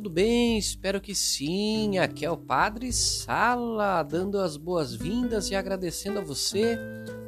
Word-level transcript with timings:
tudo 0.00 0.08
bem? 0.08 0.56
Espero 0.56 0.98
que 0.98 1.14
sim. 1.14 1.98
Aqui 1.98 2.24
é 2.24 2.30
o 2.30 2.36
Padre 2.38 2.90
Sala, 2.90 4.02
dando 4.02 4.38
as 4.38 4.56
boas-vindas 4.56 5.50
e 5.50 5.54
agradecendo 5.54 6.20
a 6.20 6.24
você, 6.24 6.78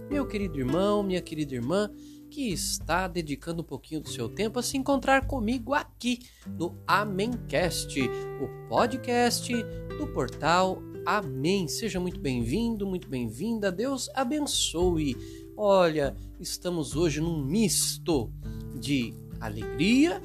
meu 0.09 0.27
querido 0.27 0.59
irmão, 0.59 1.03
minha 1.03 1.21
querida 1.21 1.55
irmã, 1.55 1.91
que 2.31 2.51
está 2.51 3.07
dedicando 3.07 3.61
um 3.61 3.65
pouquinho 3.65 4.01
do 4.01 4.09
seu 4.09 4.27
tempo 4.27 4.59
a 4.59 4.63
se 4.63 4.79
encontrar 4.79 5.27
comigo 5.27 5.75
aqui 5.75 6.21
no 6.59 6.75
Amencast, 6.87 8.01
o 8.41 8.69
podcast 8.71 9.53
do 9.99 10.07
portal 10.07 10.83
Amém. 11.05 11.69
Seja 11.69 12.01
muito 12.01 12.21
bem-vindo, 12.21 12.87
muito 12.87 13.07
bem-vinda. 13.07 13.71
Deus 13.71 14.09
abençoe. 14.15 15.15
Olha, 15.59 16.17
estamos 16.41 16.97
hoje 16.97 17.21
num 17.21 17.45
misto 17.45 18.33
de 18.81 19.13
alegria, 19.41 20.23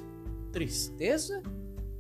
tristeza 0.54 1.44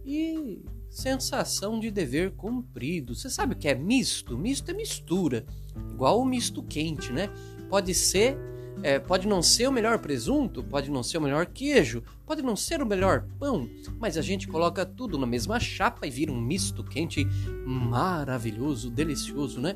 e 0.08 0.64
sensação 0.90 1.80
de 1.82 1.92
dever 1.92 2.32
cumprido. 2.32 3.14
Você 3.14 3.30
sabe 3.30 3.54
o 3.54 3.58
que 3.58 3.68
é 3.68 3.76
misto? 3.76 4.38
Misto 4.38 4.72
é 4.72 4.74
mistura, 4.74 5.46
igual 5.92 6.22
o 6.22 6.26
misto 6.26 6.64
quente, 6.64 7.12
né? 7.12 7.30
Pode 7.70 7.94
ser, 7.94 8.38
é, 8.82 9.00
pode 9.00 9.28
não 9.28 9.42
ser 9.42 9.68
o 9.68 9.72
melhor 9.72 10.00
presunto, 10.00 10.64
pode 10.64 10.90
não 10.90 11.04
ser 11.04 11.18
o 11.18 11.22
melhor 11.22 11.46
queijo, 11.46 12.02
pode 12.26 12.42
não 12.42 12.56
ser 12.56 12.82
o 12.82 12.86
melhor 12.86 13.28
pão, 13.38 13.70
mas 14.00 14.18
a 14.18 14.22
gente 14.22 14.48
coloca 14.48 14.86
tudo 14.86 15.18
na 15.18 15.28
mesma 15.28 15.60
chapa 15.60 16.08
e 16.08 16.10
vira 16.10 16.32
um 16.32 16.40
misto 16.40 16.86
quente 16.86 17.28
maravilhoso, 17.66 18.90
delicioso, 18.90 19.60
né? 19.60 19.76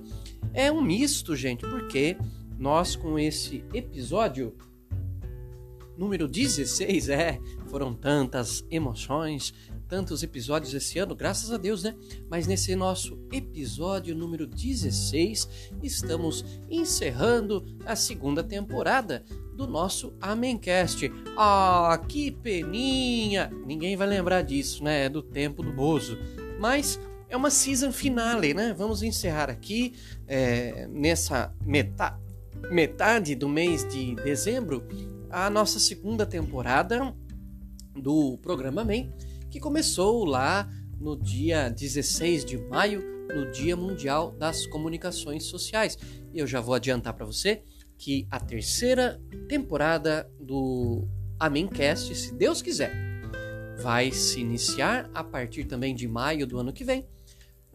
É 0.54 0.72
um 0.72 0.82
misto, 0.82 1.36
gente, 1.36 1.68
porque 1.68 2.16
nós 2.58 2.96
com 2.96 3.20
esse 3.20 3.66
episódio 3.74 4.56
número 6.02 6.28
16, 6.28 7.10
é, 7.10 7.40
foram 7.68 7.94
tantas 7.94 8.66
emoções, 8.72 9.54
tantos 9.92 10.24
episódios 10.24 10.74
esse 10.74 11.00
ano, 11.00 11.14
graças 11.14 11.52
a 11.52 11.58
Deus, 11.58 11.84
né? 11.84 11.94
Mas 12.30 12.48
nesse 12.48 12.74
nosso 12.78 13.20
episódio 13.30 14.16
número 14.16 14.48
16, 14.48 15.50
estamos 15.84 16.46
encerrando 16.70 17.66
a 17.86 17.94
segunda 17.94 18.42
temporada 18.42 19.22
do 19.54 19.68
nosso 19.68 20.14
Amencast. 20.22 21.12
Ah, 21.38 22.02
que 22.08 22.32
peninha! 22.32 23.52
Ninguém 23.66 23.98
vai 23.98 24.08
lembrar 24.08 24.44
disso, 24.44 24.82
né? 24.82 25.08
É 25.08 25.10
do 25.10 25.22
tempo 25.22 25.62
do 25.62 25.74
Bozo. 25.74 26.18
Mas 26.58 26.98
é 27.28 27.36
uma 27.36 27.50
season 27.50 27.92
finale, 27.92 28.54
né? 28.54 28.74
Vamos 28.74 29.04
encerrar 29.04 29.50
aqui 29.50 29.94
é, 30.26 30.88
nessa 30.88 31.54
metade, 31.66 32.16
metade 32.72 33.36
do 33.36 33.50
mês 33.50 33.86
de 33.90 34.16
dezembro 34.16 34.88
a 35.30 35.50
nossa 35.50 35.82
segunda 35.82 36.26
temporada 36.26 37.14
do 37.94 38.38
programa 38.38 38.86
Man 38.86 39.12
que 39.52 39.60
começou 39.60 40.24
lá 40.24 40.68
no 40.98 41.16
dia 41.16 41.70
16 41.70 42.46
de 42.46 42.58
maio, 42.58 43.04
no 43.36 43.52
Dia 43.52 43.76
Mundial 43.76 44.32
das 44.32 44.66
Comunicações 44.66 45.44
Sociais. 45.44 45.98
E 46.34 46.40
eu 46.40 46.48
já 46.48 46.62
vou 46.62 46.74
adiantar 46.74 47.14
para 47.14 47.26
você 47.26 47.62
que 47.98 48.26
a 48.32 48.40
terceira 48.40 49.22
temporada 49.50 50.32
do 50.40 51.06
Amencast, 51.38 52.16
se 52.16 52.34
Deus 52.34 52.62
quiser, 52.62 52.94
vai 53.82 54.12
se 54.12 54.40
iniciar 54.40 55.10
a 55.14 55.24
partir 55.24 55.66
também 55.66 55.94
de 55.94 56.08
maio 56.08 56.48
do 56.48 56.58
ano 56.58 56.72
que 56.72 56.86
vem, 56.86 57.06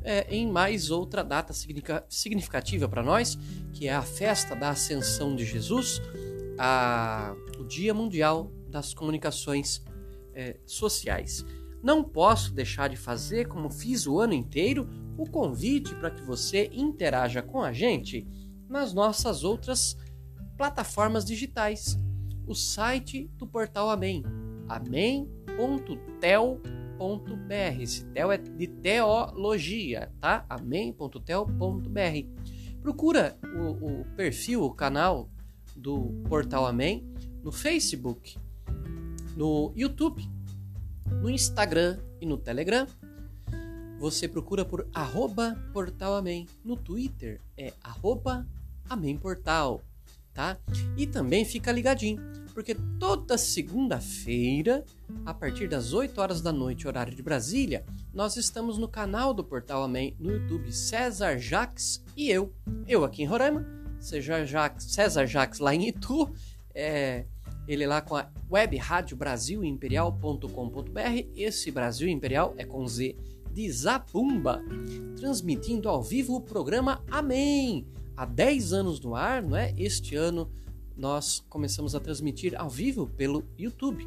é, 0.02 0.26
em 0.34 0.50
mais 0.50 0.90
outra 0.90 1.22
data 1.22 1.52
significativa 2.08 2.88
para 2.88 3.02
nós, 3.02 3.36
que 3.72 3.86
é 3.86 3.94
a 3.94 4.02
festa 4.02 4.54
da 4.54 4.70
Ascensão 4.70 5.36
de 5.36 5.44
Jesus, 5.44 6.00
a, 6.58 7.34
o 7.58 7.64
Dia 7.64 7.92
Mundial 7.92 8.50
das 8.68 8.94
Comunicações 8.94 9.82
é, 10.32 10.56
Sociais. 10.64 11.44
Não 11.86 12.02
posso 12.02 12.52
deixar 12.52 12.88
de 12.88 12.96
fazer, 12.96 13.46
como 13.46 13.70
fiz 13.70 14.08
o 14.08 14.18
ano 14.18 14.32
inteiro, 14.32 14.88
o 15.16 15.24
convite 15.24 15.94
para 15.94 16.10
que 16.10 16.20
você 16.20 16.68
interaja 16.72 17.40
com 17.40 17.62
a 17.62 17.72
gente 17.72 18.26
nas 18.68 18.92
nossas 18.92 19.44
outras 19.44 19.96
plataformas 20.56 21.24
digitais. 21.24 21.96
O 22.44 22.56
site 22.56 23.30
do 23.36 23.46
portal 23.46 23.88
Amém, 23.88 24.24
amém.tel.br. 24.68 25.30
Esse 27.80 28.04
tel 28.06 28.32
é 28.32 28.36
de 28.36 28.66
teologia, 28.66 30.12
tá? 30.20 30.44
amém.tel.br. 30.48 31.30
Procura 32.82 33.38
o, 33.44 34.00
o 34.00 34.04
perfil, 34.16 34.64
o 34.64 34.74
canal 34.74 35.30
do 35.76 36.20
portal 36.28 36.66
Amém 36.66 37.08
no 37.44 37.52
Facebook, 37.52 38.36
no 39.36 39.72
YouTube 39.76 40.34
no 41.10 41.30
Instagram 41.30 41.98
e 42.20 42.26
no 42.26 42.36
Telegram, 42.36 42.86
você 43.98 44.28
procura 44.28 44.64
por 44.64 44.86
arroba 44.94 45.56
Portal 45.72 46.14
Amém. 46.14 46.46
No 46.64 46.76
Twitter 46.76 47.40
é 47.56 47.72
arroba 47.82 48.46
tá? 50.32 50.58
E 50.96 51.06
também 51.06 51.44
fica 51.44 51.72
ligadinho, 51.72 52.20
porque 52.52 52.74
toda 53.00 53.38
segunda-feira, 53.38 54.84
a 55.24 55.32
partir 55.32 55.66
das 55.66 55.94
8 55.94 56.20
horas 56.20 56.42
da 56.42 56.52
noite, 56.52 56.86
horário 56.86 57.14
de 57.14 57.22
Brasília, 57.22 57.84
nós 58.12 58.36
estamos 58.36 58.76
no 58.76 58.86
canal 58.86 59.32
do 59.32 59.42
Portal 59.42 59.82
Amém 59.82 60.14
no 60.20 60.30
YouTube 60.30 60.70
César 60.70 61.38
Jaques 61.38 62.04
e 62.14 62.30
eu. 62.30 62.52
Eu 62.86 63.02
aqui 63.02 63.22
em 63.22 63.26
Roraima, 63.26 63.66
César 63.98 64.44
Jaques, 64.44 64.92
César 64.92 65.26
Jaques 65.26 65.58
lá 65.58 65.74
em 65.74 65.88
Itu, 65.88 66.30
é, 66.74 67.24
ele 67.66 67.86
lá 67.86 68.00
com 68.00 68.16
a 68.16 68.30
web 68.50 68.76
rádio. 68.76 69.18
Esse 71.34 71.70
Brasil 71.70 72.08
Imperial 72.08 72.54
é 72.56 72.64
com 72.64 72.86
Z 72.86 73.16
de 73.52 73.70
Zabumba, 73.72 74.62
transmitindo 75.16 75.88
ao 75.88 76.02
vivo 76.02 76.36
o 76.36 76.40
programa 76.40 77.02
Amém. 77.10 77.86
Há 78.16 78.26
10 78.26 78.72
anos 78.72 79.00
no 79.00 79.14
ar, 79.14 79.42
não 79.42 79.56
é? 79.56 79.74
Este 79.78 80.14
ano 80.14 80.50
nós 80.96 81.44
começamos 81.48 81.94
a 81.94 82.00
transmitir 82.00 82.54
ao 82.58 82.68
vivo 82.68 83.06
pelo 83.06 83.44
YouTube. 83.58 84.06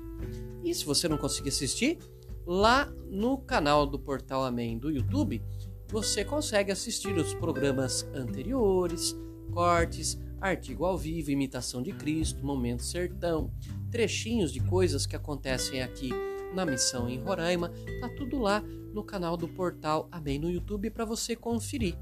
E 0.64 0.74
se 0.74 0.86
você 0.86 1.08
não 1.08 1.18
conseguir 1.18 1.50
assistir, 1.50 1.98
lá 2.46 2.92
no 3.08 3.38
canal 3.38 3.86
do 3.86 4.00
Portal 4.00 4.44
Amém 4.44 4.78
do 4.78 4.90
YouTube, 4.90 5.42
você 5.88 6.24
consegue 6.24 6.72
assistir 6.72 7.16
os 7.16 7.34
programas 7.34 8.08
anteriores, 8.14 9.16
cortes, 9.52 10.20
artigo 10.42 10.86
ao 10.86 10.98
vivo, 10.98 11.32
imitação 11.32 11.82
de 11.82 11.92
Cristo, 11.92 12.46
momento 12.46 12.84
sertão, 12.84 13.52
trechinhos 13.92 14.52
de 14.52 14.60
coisas 14.60 15.06
que 15.06 15.16
acontecem 15.16 15.82
aqui 15.82 16.12
na 16.54 16.66
missão 16.66 17.10
em 17.10 17.20
Roraima, 17.20 17.72
tá 18.00 18.10
tudo 18.10 18.40
lá 18.40 18.62
no 18.94 19.04
canal 19.04 19.38
do 19.38 19.48
portal 19.48 20.08
Amém 20.12 20.40
no 20.40 20.50
YouTube 20.50 20.90
para 20.90 21.06
você 21.06 21.36
conferir, 21.36 21.96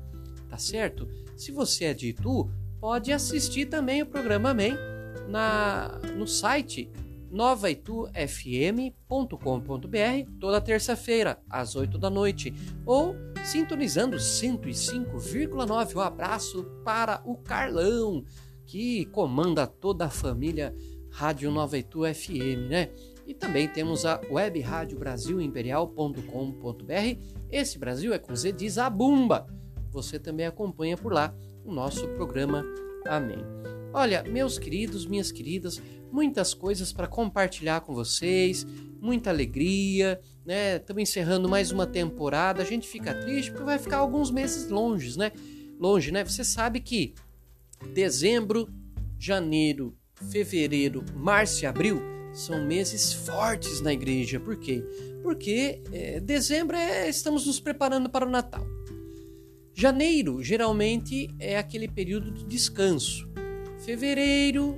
tá 0.50 0.58
certo? 0.58 1.08
Se 1.36 1.52
você 1.52 1.86
é 1.86 1.94
de 1.94 2.10
Itu, 2.10 2.50
pode 2.80 3.12
assistir 3.12 3.66
também 3.66 4.02
o 4.02 4.06
programa 4.06 4.52
Amém 4.52 4.74
na 5.28 6.00
no 6.16 6.26
site 6.26 6.90
novaitufm.com.br 7.32 10.32
toda 10.40 10.62
terça-feira 10.62 11.40
às 11.50 11.76
8 11.76 11.98
da 11.98 12.10
noite 12.10 12.54
ou 12.86 13.16
sintonizando 13.44 14.18
105,9. 14.18 15.96
Um 15.96 16.00
abraço 16.00 16.64
para 16.84 17.22
o 17.26 17.36
Carlão, 17.38 18.24
que 18.66 19.06
comanda 19.08 19.66
toda 19.66 20.06
a 20.06 20.10
família 20.10 20.76
Rádio 21.12 21.52
Nova 21.52 21.78
Itu 21.78 22.02
FM, 22.04 22.70
né? 22.70 22.90
E 23.26 23.34
também 23.34 23.68
temos 23.68 24.06
a 24.06 24.22
web 24.30 24.60
rádio. 24.62 25.00
Esse 27.52 27.80
Brasil 27.80 28.14
é 28.14 28.20
com 28.20 28.36
Z 28.36 28.52
de 28.54 28.70
Zabumba. 28.70 29.48
Você 29.92 30.20
também 30.20 30.46
acompanha 30.46 30.96
por 30.96 31.12
lá 31.12 31.34
o 31.66 31.74
nosso 31.74 32.08
programa. 32.10 32.64
Amém. 33.06 33.77
Olha, 33.94 34.24
meus 34.24 34.60
queridos, 34.60 35.06
minhas 35.06 35.32
queridas, 35.32 35.82
muitas 36.12 36.54
coisas 36.54 36.92
para 36.92 37.08
compartilhar 37.08 37.82
com 37.82 37.94
vocês, 37.94 38.66
muita 39.02 39.30
alegria, 39.30 40.20
né? 40.46 40.78
Estamos 40.78 41.04
encerrando 41.04 41.50
mais 41.50 41.72
uma 41.72 41.88
temporada. 41.88 42.62
A 42.62 42.66
gente 42.66 42.88
fica 42.88 43.14
triste 43.14 43.52
porque 43.52 43.66
vai 43.66 43.80
ficar 43.80 43.98
alguns 43.98 44.30
meses 44.30 44.70
longe, 44.70 45.18
né? 45.18 45.32
Longe, 45.80 46.12
né? 46.12 46.24
Você 46.24 46.44
sabe 46.44 46.80
que 46.80 47.14
dezembro, 47.94 48.70
janeiro, 49.18 49.96
fevereiro, 50.30 51.04
março 51.16 51.64
e 51.64 51.66
abril 51.66 52.02
são 52.34 52.66
meses 52.66 53.14
fortes 53.14 53.82
na 53.82 53.94
igreja. 53.94 54.40
Por 54.40 54.58
quê? 54.58 54.84
Porque 55.24 55.82
é, 55.92 56.20
dezembro 56.20 56.76
é, 56.76 57.10
estamos 57.10 57.46
nos 57.46 57.60
preparando 57.60 58.10
para 58.10 58.26
o 58.26 58.30
Natal. 58.30 58.66
Janeiro 59.74 60.42
geralmente 60.42 61.30
é 61.40 61.58
aquele 61.58 61.88
período 61.88 62.32
de 62.32 62.44
descanso. 62.46 63.28
Fevereiro 63.88 64.78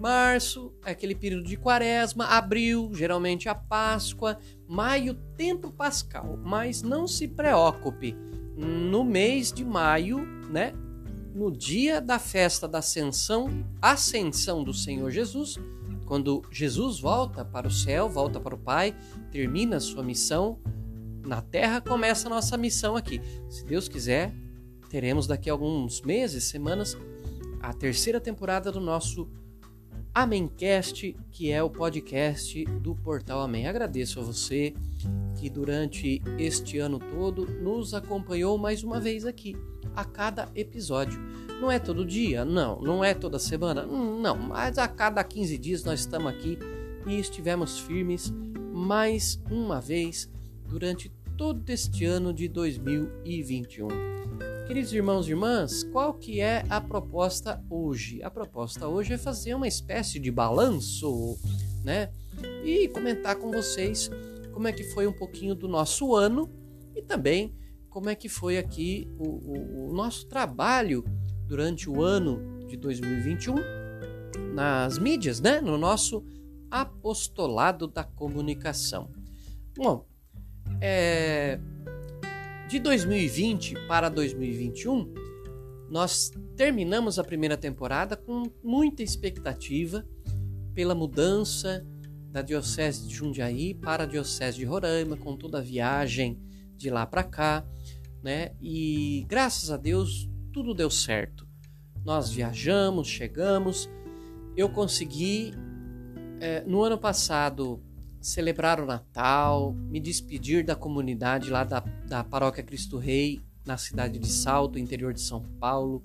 Março 0.00 0.74
é 0.84 0.90
aquele 0.90 1.14
período 1.14 1.44
de 1.44 1.56
quaresma, 1.56 2.24
abril, 2.24 2.90
geralmente 2.92 3.48
a 3.48 3.54
Páscoa, 3.54 4.36
maio, 4.66 5.14
tempo 5.36 5.70
pascal. 5.70 6.36
Mas 6.42 6.82
não 6.82 7.06
se 7.06 7.28
preocupe, 7.28 8.16
no 8.56 9.04
mês 9.04 9.52
de 9.52 9.64
maio, 9.64 10.18
né? 10.50 10.72
No 11.32 11.52
dia 11.52 12.00
da 12.00 12.18
festa 12.18 12.66
da 12.66 12.78
ascensão, 12.78 13.64
ascensão 13.80 14.64
do 14.64 14.74
Senhor 14.74 15.12
Jesus, 15.12 15.56
quando 16.04 16.42
Jesus 16.50 16.98
volta 16.98 17.44
para 17.44 17.68
o 17.68 17.70
céu, 17.70 18.08
volta 18.08 18.40
para 18.40 18.56
o 18.56 18.58
Pai, 18.58 18.96
termina 19.30 19.78
sua 19.78 20.02
missão 20.02 20.58
na 21.24 21.40
Terra, 21.40 21.80
começa 21.80 22.26
a 22.26 22.30
nossa 22.30 22.56
missão 22.56 22.96
aqui. 22.96 23.20
Se 23.48 23.64
Deus 23.64 23.86
quiser, 23.86 24.34
teremos 24.90 25.28
daqui 25.28 25.48
a 25.48 25.52
alguns 25.52 26.02
meses, 26.02 26.42
semanas, 26.42 26.98
a 27.68 27.72
terceira 27.72 28.20
temporada 28.20 28.70
do 28.70 28.78
nosso 28.78 29.26
Amencast, 30.14 31.16
que 31.30 31.50
é 31.50 31.62
o 31.62 31.70
podcast 31.70 32.62
do 32.64 32.94
Portal 32.94 33.40
Amém. 33.40 33.66
Agradeço 33.66 34.20
a 34.20 34.22
você 34.22 34.74
que 35.38 35.48
durante 35.48 36.22
este 36.38 36.78
ano 36.78 36.98
todo 36.98 37.46
nos 37.46 37.94
acompanhou 37.94 38.58
mais 38.58 38.84
uma 38.84 39.00
vez 39.00 39.24
aqui, 39.24 39.56
a 39.96 40.04
cada 40.04 40.48
episódio. 40.54 41.18
Não 41.58 41.70
é 41.70 41.78
todo 41.78 42.04
dia, 42.04 42.44
não, 42.44 42.80
não 42.80 43.02
é 43.02 43.14
toda 43.14 43.38
semana, 43.38 43.86
não, 43.86 44.36
mas 44.36 44.76
a 44.76 44.86
cada 44.86 45.24
15 45.24 45.56
dias 45.56 45.84
nós 45.84 46.00
estamos 46.00 46.30
aqui 46.30 46.58
e 47.06 47.18
estivemos 47.18 47.78
firmes 47.78 48.30
mais 48.74 49.40
uma 49.50 49.80
vez 49.80 50.30
durante 50.68 51.10
todo 51.36 51.68
este 51.70 52.04
ano 52.04 52.32
de 52.32 52.46
2021. 52.46 53.88
Queridos 54.66 54.94
irmãos 54.94 55.26
e 55.26 55.30
irmãs, 55.30 55.84
qual 55.84 56.14
que 56.14 56.40
é 56.40 56.64
a 56.70 56.80
proposta 56.80 57.62
hoje? 57.68 58.22
A 58.22 58.30
proposta 58.30 58.88
hoje 58.88 59.12
é 59.12 59.18
fazer 59.18 59.54
uma 59.54 59.68
espécie 59.68 60.18
de 60.18 60.30
balanço, 60.30 61.38
né? 61.84 62.10
E 62.64 62.88
comentar 62.88 63.36
com 63.36 63.50
vocês 63.50 64.10
como 64.54 64.66
é 64.66 64.72
que 64.72 64.82
foi 64.82 65.06
um 65.06 65.12
pouquinho 65.12 65.54
do 65.54 65.68
nosso 65.68 66.14
ano 66.14 66.50
e 66.96 67.02
também 67.02 67.54
como 67.90 68.08
é 68.08 68.14
que 68.14 68.26
foi 68.26 68.56
aqui 68.56 69.06
o, 69.18 69.28
o, 69.28 69.90
o 69.90 69.92
nosso 69.92 70.26
trabalho 70.28 71.04
durante 71.46 71.90
o 71.90 72.02
ano 72.02 72.66
de 72.66 72.78
2021 72.78 73.56
nas 74.54 74.96
mídias, 74.98 75.40
né? 75.40 75.60
No 75.60 75.76
nosso 75.76 76.24
apostolado 76.70 77.86
da 77.86 78.02
comunicação. 78.02 79.10
Bom, 79.76 80.06
é, 80.80 81.60
de 82.68 82.78
2020 82.78 83.74
para 83.86 84.08
2021, 84.08 85.12
nós 85.90 86.32
terminamos 86.56 87.18
a 87.18 87.24
primeira 87.24 87.56
temporada 87.56 88.16
com 88.16 88.50
muita 88.62 89.02
expectativa 89.02 90.04
pela 90.72 90.94
mudança 90.94 91.86
da 92.30 92.42
Diocese 92.42 93.06
de 93.06 93.14
Jundiaí 93.14 93.74
para 93.74 94.04
a 94.04 94.06
Diocese 94.06 94.58
de 94.58 94.64
Roraima, 94.64 95.16
com 95.16 95.36
toda 95.36 95.58
a 95.58 95.62
viagem 95.62 96.40
de 96.76 96.90
lá 96.90 97.06
para 97.06 97.22
cá, 97.22 97.64
né? 98.22 98.52
E 98.60 99.24
graças 99.28 99.70
a 99.70 99.76
Deus 99.76 100.28
tudo 100.52 100.74
deu 100.74 100.90
certo. 100.90 101.46
Nós 102.04 102.30
viajamos, 102.30 103.06
chegamos, 103.08 103.88
eu 104.56 104.68
consegui 104.68 105.52
é, 106.40 106.62
no 106.66 106.82
ano 106.82 106.98
passado 106.98 107.82
celebrar 108.24 108.80
o 108.80 108.86
Natal, 108.86 109.74
me 109.74 110.00
despedir 110.00 110.64
da 110.64 110.74
comunidade 110.74 111.50
lá 111.50 111.62
da, 111.62 111.80
da 112.08 112.24
Paróquia 112.24 112.62
Cristo 112.62 112.96
Rei, 112.96 113.42
na 113.66 113.76
cidade 113.76 114.18
de 114.18 114.28
Salto, 114.28 114.78
interior 114.78 115.12
de 115.12 115.20
São 115.20 115.42
Paulo. 115.60 116.02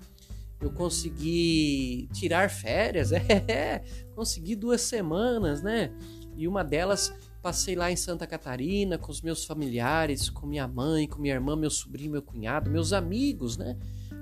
Eu 0.60 0.70
consegui 0.70 2.08
tirar 2.12 2.50
férias, 2.50 3.10
é, 3.48 3.82
consegui 4.14 4.54
duas 4.54 4.82
semanas, 4.82 5.62
né? 5.62 5.90
E 6.36 6.46
uma 6.46 6.62
delas 6.62 7.10
passei 7.40 7.74
lá 7.74 7.90
em 7.90 7.96
Santa 7.96 8.26
Catarina 8.26 8.98
com 8.98 9.10
os 9.10 9.22
meus 9.22 9.46
familiares, 9.46 10.28
com 10.28 10.46
minha 10.46 10.68
mãe, 10.68 11.08
com 11.08 11.22
minha 11.22 11.32
irmã, 11.32 11.56
meu 11.56 11.70
sobrinho, 11.70 12.12
meu 12.12 12.22
cunhado, 12.22 12.70
meus 12.70 12.92
amigos, 12.92 13.56
né? 13.56 13.78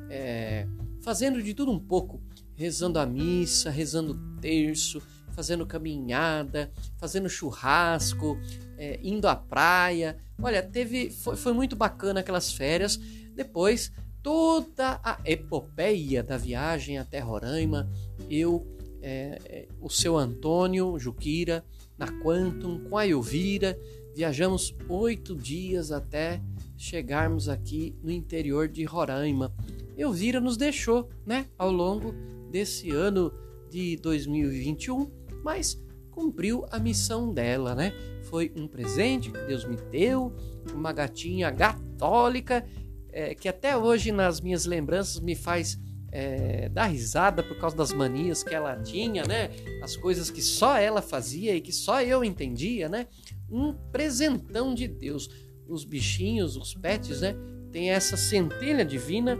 É, 0.08 0.68
fazendo 1.00 1.42
de 1.42 1.52
tudo 1.52 1.72
um 1.72 1.80
pouco, 1.80 2.22
rezando 2.54 3.00
a 3.00 3.04
missa, 3.04 3.70
rezando 3.70 4.12
o 4.12 4.40
terço, 4.40 5.02
fazendo 5.38 5.64
caminhada, 5.64 6.68
fazendo 6.96 7.28
churrasco, 7.30 8.36
é, 8.76 8.98
indo 9.04 9.28
à 9.28 9.36
praia. 9.36 10.18
Olha, 10.42 10.60
teve 10.60 11.10
foi, 11.10 11.36
foi 11.36 11.52
muito 11.52 11.76
bacana 11.76 12.18
aquelas 12.18 12.52
férias. 12.52 12.96
Depois, 13.36 13.92
toda 14.20 15.00
a 15.00 15.16
epopeia 15.24 16.24
da 16.24 16.36
viagem 16.36 16.98
até 16.98 17.20
Roraima, 17.20 17.88
eu, 18.28 18.66
é, 19.00 19.38
é, 19.44 19.68
o 19.80 19.88
seu 19.88 20.16
Antônio 20.16 20.98
Juquira, 20.98 21.64
na 21.96 22.08
Quantum, 22.20 22.82
com 22.90 22.98
a 22.98 23.06
Elvira, 23.06 23.78
viajamos 24.16 24.74
oito 24.88 25.36
dias 25.36 25.92
até 25.92 26.42
chegarmos 26.76 27.48
aqui 27.48 27.94
no 28.02 28.10
interior 28.10 28.66
de 28.66 28.82
Roraima. 28.82 29.54
Elvira 29.96 30.40
nos 30.40 30.56
deixou, 30.56 31.08
né, 31.24 31.46
ao 31.56 31.70
longo 31.70 32.12
desse 32.50 32.90
ano 32.90 33.32
de 33.70 33.96
2021 33.98 35.17
mas 35.48 35.82
cumpriu 36.10 36.66
a 36.70 36.78
missão 36.78 37.32
dela, 37.32 37.74
né? 37.74 37.94
Foi 38.24 38.52
um 38.54 38.68
presente 38.68 39.30
que 39.30 39.38
Deus 39.46 39.64
me 39.64 39.76
deu, 39.90 40.30
uma 40.74 40.92
gatinha 40.92 41.50
católica 41.50 42.66
é, 43.10 43.34
que 43.34 43.48
até 43.48 43.74
hoje 43.74 44.12
nas 44.12 44.42
minhas 44.42 44.66
lembranças 44.66 45.18
me 45.20 45.34
faz 45.34 45.80
é, 46.12 46.68
dar 46.68 46.84
risada 46.84 47.42
por 47.42 47.56
causa 47.56 47.74
das 47.74 47.94
manias 47.94 48.42
que 48.42 48.54
ela 48.54 48.76
tinha, 48.82 49.24
né? 49.24 49.48
As 49.82 49.96
coisas 49.96 50.30
que 50.30 50.42
só 50.42 50.76
ela 50.76 51.00
fazia 51.00 51.56
e 51.56 51.62
que 51.62 51.72
só 51.72 52.02
eu 52.02 52.22
entendia, 52.22 52.86
né? 52.86 53.06
Um 53.50 53.72
presentão 53.72 54.74
de 54.74 54.86
Deus. 54.86 55.30
Os 55.66 55.82
bichinhos, 55.82 56.58
os 56.58 56.74
pets, 56.74 57.22
né? 57.22 57.34
Tem 57.72 57.90
essa 57.90 58.18
centelha 58.18 58.84
divina 58.84 59.38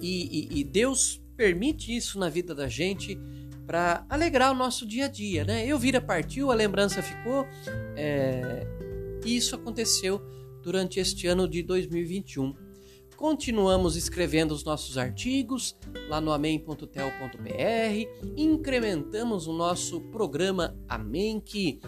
e, 0.00 0.48
e, 0.50 0.58
e 0.58 0.64
Deus 0.64 1.22
permite 1.36 1.96
isso 1.96 2.18
na 2.18 2.28
vida 2.28 2.56
da 2.56 2.66
gente 2.66 3.16
para 3.66 4.04
alegrar 4.08 4.52
o 4.52 4.54
nosso 4.54 4.86
dia 4.86 5.06
a 5.06 5.08
dia, 5.08 5.44
né? 5.44 5.66
Eu 5.66 5.78
vira 5.78 6.00
partiu, 6.00 6.50
a 6.50 6.54
lembrança 6.54 7.02
ficou, 7.02 7.46
é... 7.96 8.66
e 9.24 9.36
isso 9.36 9.54
aconteceu 9.54 10.20
durante 10.62 11.00
este 11.00 11.26
ano 11.26 11.48
de 11.48 11.62
2021. 11.62 12.54
Continuamos 13.16 13.94
escrevendo 13.94 14.52
os 14.52 14.64
nossos 14.64 14.98
artigos 14.98 15.76
lá 16.08 16.20
no 16.20 16.32
amém.tel.br, 16.32 16.96
incrementamos 18.36 19.46
o 19.46 19.52
nosso 19.52 20.00
programa 20.10 20.76
Amém, 20.88 21.40
que 21.40 21.78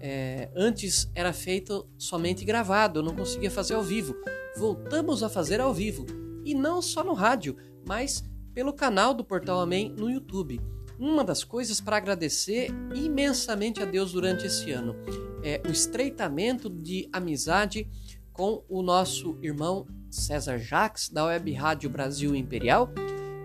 é, 0.00 0.50
antes 0.56 1.10
era 1.14 1.32
feito 1.32 1.86
somente 1.98 2.44
gravado, 2.44 3.00
eu 3.00 3.02
não 3.02 3.14
conseguia 3.14 3.50
fazer 3.50 3.74
ao 3.74 3.82
vivo. 3.82 4.14
Voltamos 4.56 5.22
a 5.22 5.28
fazer 5.28 5.60
ao 5.60 5.74
vivo, 5.74 6.06
e 6.44 6.54
não 6.54 6.80
só 6.80 7.04
no 7.04 7.12
rádio, 7.12 7.56
mas 7.86 8.24
pelo 8.54 8.72
canal 8.72 9.12
do 9.12 9.24
Portal 9.24 9.60
Amém 9.60 9.94
no 9.94 10.10
YouTube 10.10 10.58
uma 10.98 11.22
das 11.22 11.44
coisas 11.44 11.80
para 11.80 11.96
agradecer 11.96 12.70
imensamente 12.94 13.80
a 13.80 13.84
Deus 13.84 14.12
durante 14.12 14.46
esse 14.46 14.70
ano 14.72 14.96
é 15.42 15.62
o 15.66 15.70
estreitamento 15.70 16.68
de 16.68 17.08
amizade 17.12 17.88
com 18.32 18.64
o 18.68 18.82
nosso 18.82 19.38
irmão 19.42 19.86
César 20.10 20.58
Jacques, 20.58 21.08
da 21.08 21.24
Web 21.26 21.52
Rádio 21.52 21.90
Brasil 21.90 22.34
Imperial, 22.34 22.90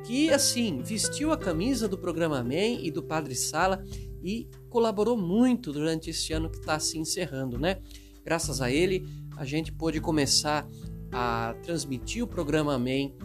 que 0.06 0.32
assim 0.32 0.82
vestiu 0.82 1.32
a 1.32 1.38
camisa 1.38 1.88
do 1.88 1.98
programa 1.98 2.40
Amém 2.40 2.86
e 2.86 2.92
do 2.92 3.04
Padre 3.04 3.36
Sala 3.36 3.84
e 4.24 4.48
colaborou 4.70 5.18
muito 5.18 5.72
durante 5.72 6.10
esse 6.10 6.34
ano 6.34 6.50
que 6.50 6.58
está 6.58 6.80
se 6.80 6.98
encerrando, 6.98 7.60
né? 7.60 7.80
Graças 8.24 8.62
a 8.62 8.72
ele, 8.72 9.06
a 9.38 9.46
gente 9.46 9.72
pôde 9.72 10.00
começar 10.00 10.68
a 11.12 11.56
transmitir 11.62 12.24
o 12.24 12.28
programa 12.28 12.74
Amém 12.74 13.16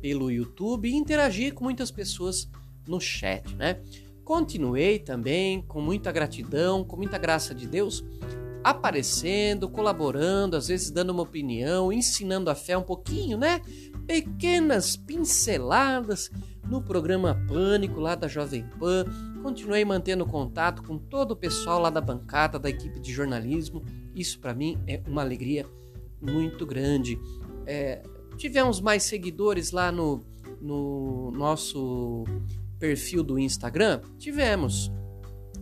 pelo 0.00 0.30
YouTube 0.30 0.88
e 0.88 0.94
interagir 0.94 1.54
com 1.54 1.64
muitas 1.64 1.90
pessoas 1.90 2.48
no 2.86 3.00
chat, 3.00 3.54
né? 3.56 3.80
Continuei 4.24 4.98
também 4.98 5.62
com 5.62 5.80
muita 5.80 6.10
gratidão, 6.10 6.82
com 6.82 6.96
muita 6.96 7.18
graça 7.18 7.54
de 7.54 7.66
Deus, 7.66 8.02
aparecendo, 8.62 9.68
colaborando, 9.68 10.56
às 10.56 10.68
vezes 10.68 10.90
dando 10.90 11.10
uma 11.10 11.22
opinião, 11.22 11.92
ensinando 11.92 12.48
a 12.48 12.54
fé 12.54 12.76
um 12.76 12.82
pouquinho, 12.82 13.36
né? 13.36 13.60
Pequenas 14.06 14.96
pinceladas 14.96 16.30
no 16.68 16.80
programa 16.80 17.38
Pânico 17.46 18.00
lá 18.00 18.14
da 18.14 18.26
Jovem 18.26 18.64
Pan. 18.78 19.04
Continuei 19.42 19.84
mantendo 19.84 20.24
contato 20.24 20.82
com 20.82 20.96
todo 20.96 21.32
o 21.32 21.36
pessoal 21.36 21.78
lá 21.78 21.90
da 21.90 22.00
bancada, 22.00 22.58
da 22.58 22.70
equipe 22.70 22.98
de 22.98 23.12
jornalismo. 23.12 23.84
Isso 24.14 24.38
para 24.40 24.54
mim 24.54 24.78
é 24.86 25.02
uma 25.06 25.20
alegria 25.20 25.66
muito 26.20 26.64
grande. 26.64 27.18
É, 27.66 28.02
tivemos 28.38 28.80
mais 28.80 29.02
seguidores 29.02 29.70
lá 29.72 29.92
no, 29.92 30.24
no 30.60 31.30
nosso 31.32 32.24
perfil 32.78 33.22
do 33.22 33.38
Instagram? 33.38 34.00
Tivemos. 34.18 34.90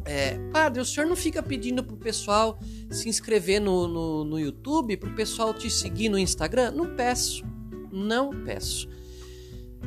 É, 0.04 0.36
padre, 0.50 0.80
o 0.80 0.84
senhor 0.84 1.06
não 1.06 1.14
fica 1.14 1.42
pedindo 1.42 1.84
pro 1.84 1.96
pessoal 1.96 2.58
se 2.90 3.08
inscrever 3.08 3.60
no, 3.60 3.86
no, 3.86 4.24
no 4.24 4.38
YouTube, 4.38 4.96
pro 4.96 5.14
pessoal 5.14 5.54
te 5.54 5.70
seguir 5.70 6.08
no 6.08 6.18
Instagram? 6.18 6.72
Não 6.72 6.96
peço. 6.96 7.44
Não 7.92 8.30
peço. 8.44 8.88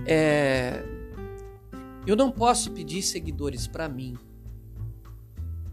É, 0.05 0.83
eu 2.07 2.15
não 2.15 2.31
posso 2.31 2.71
pedir 2.71 3.01
seguidores 3.01 3.67
para 3.67 3.89
mim. 3.89 4.15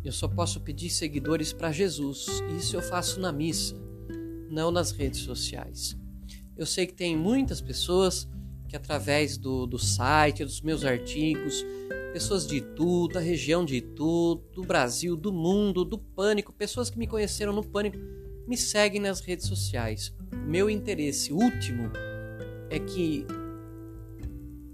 Eu 0.04 0.12
só 0.12 0.26
posso 0.26 0.60
pedir 0.60 0.90
seguidores 0.90 1.52
para 1.52 1.70
Jesus. 1.70 2.26
Isso 2.58 2.74
eu 2.74 2.82
faço 2.82 3.20
na 3.20 3.30
missa, 3.30 3.76
não 4.50 4.70
nas 4.70 4.90
redes 4.90 5.20
sociais. 5.20 5.96
Eu 6.56 6.66
sei 6.66 6.86
que 6.86 6.94
tem 6.94 7.16
muitas 7.16 7.60
pessoas 7.60 8.28
que 8.72 8.76
através 8.76 9.36
do, 9.36 9.66
do 9.66 9.78
site, 9.78 10.42
dos 10.42 10.62
meus 10.62 10.82
artigos, 10.82 11.62
pessoas 12.10 12.46
de 12.46 12.56
Itu, 12.56 13.06
da 13.06 13.20
região 13.20 13.66
de 13.66 13.76
Itu, 13.76 14.36
do 14.54 14.62
Brasil, 14.62 15.14
do 15.14 15.30
mundo, 15.30 15.84
do 15.84 15.98
Pânico, 15.98 16.54
pessoas 16.54 16.88
que 16.88 16.98
me 16.98 17.06
conheceram 17.06 17.52
no 17.52 17.62
Pânico, 17.62 17.98
me 18.48 18.56
seguem 18.56 18.98
nas 18.98 19.20
redes 19.20 19.46
sociais. 19.46 20.10
Meu 20.46 20.70
interesse 20.70 21.34
último 21.34 21.90
é 22.70 22.78
que 22.78 23.26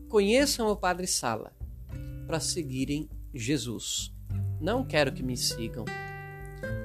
conheçam 0.09 0.69
o 0.69 0.77
Padre 0.77 1.09
Sala 1.09 1.53
para 2.25 2.39
seguirem 2.39 3.11
Jesus. 3.35 4.13
Não 4.61 4.85
quero 4.85 5.11
que 5.11 5.25
me 5.25 5.37
sigam, 5.37 5.85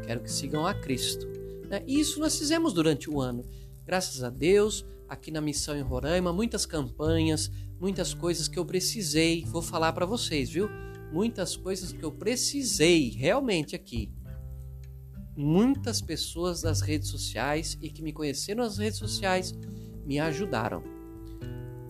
quero 0.03 0.21
que 0.21 0.31
sigam 0.31 0.65
a 0.65 0.73
Cristo. 0.73 1.27
Né? 1.69 1.83
Isso 1.85 2.19
nós 2.19 2.35
fizemos 2.39 2.73
durante 2.73 3.07
o 3.07 3.21
ano. 3.21 3.45
Graças 3.85 4.23
a 4.23 4.31
Deus, 4.31 4.83
aqui 5.07 5.31
na 5.31 5.41
missão 5.41 5.75
em 5.75 5.81
Roraima, 5.81 6.33
muitas 6.33 6.65
campanhas, 6.65 7.51
muitas 7.79 8.13
coisas 8.13 8.47
que 8.47 8.57
eu 8.57 8.65
precisei. 8.65 9.43
Vou 9.45 9.61
falar 9.61 9.93
para 9.93 10.05
vocês, 10.05 10.49
viu? 10.49 10.69
Muitas 11.11 11.55
coisas 11.55 11.91
que 11.91 12.03
eu 12.03 12.11
precisei 12.11 13.09
realmente 13.09 13.75
aqui. 13.75 14.11
Muitas 15.35 16.01
pessoas 16.01 16.61
das 16.61 16.81
redes 16.81 17.09
sociais 17.09 17.77
e 17.81 17.89
que 17.89 18.01
me 18.01 18.13
conheceram 18.13 18.63
nas 18.63 18.77
redes 18.77 18.99
sociais 18.99 19.53
me 20.05 20.19
ajudaram. 20.19 20.83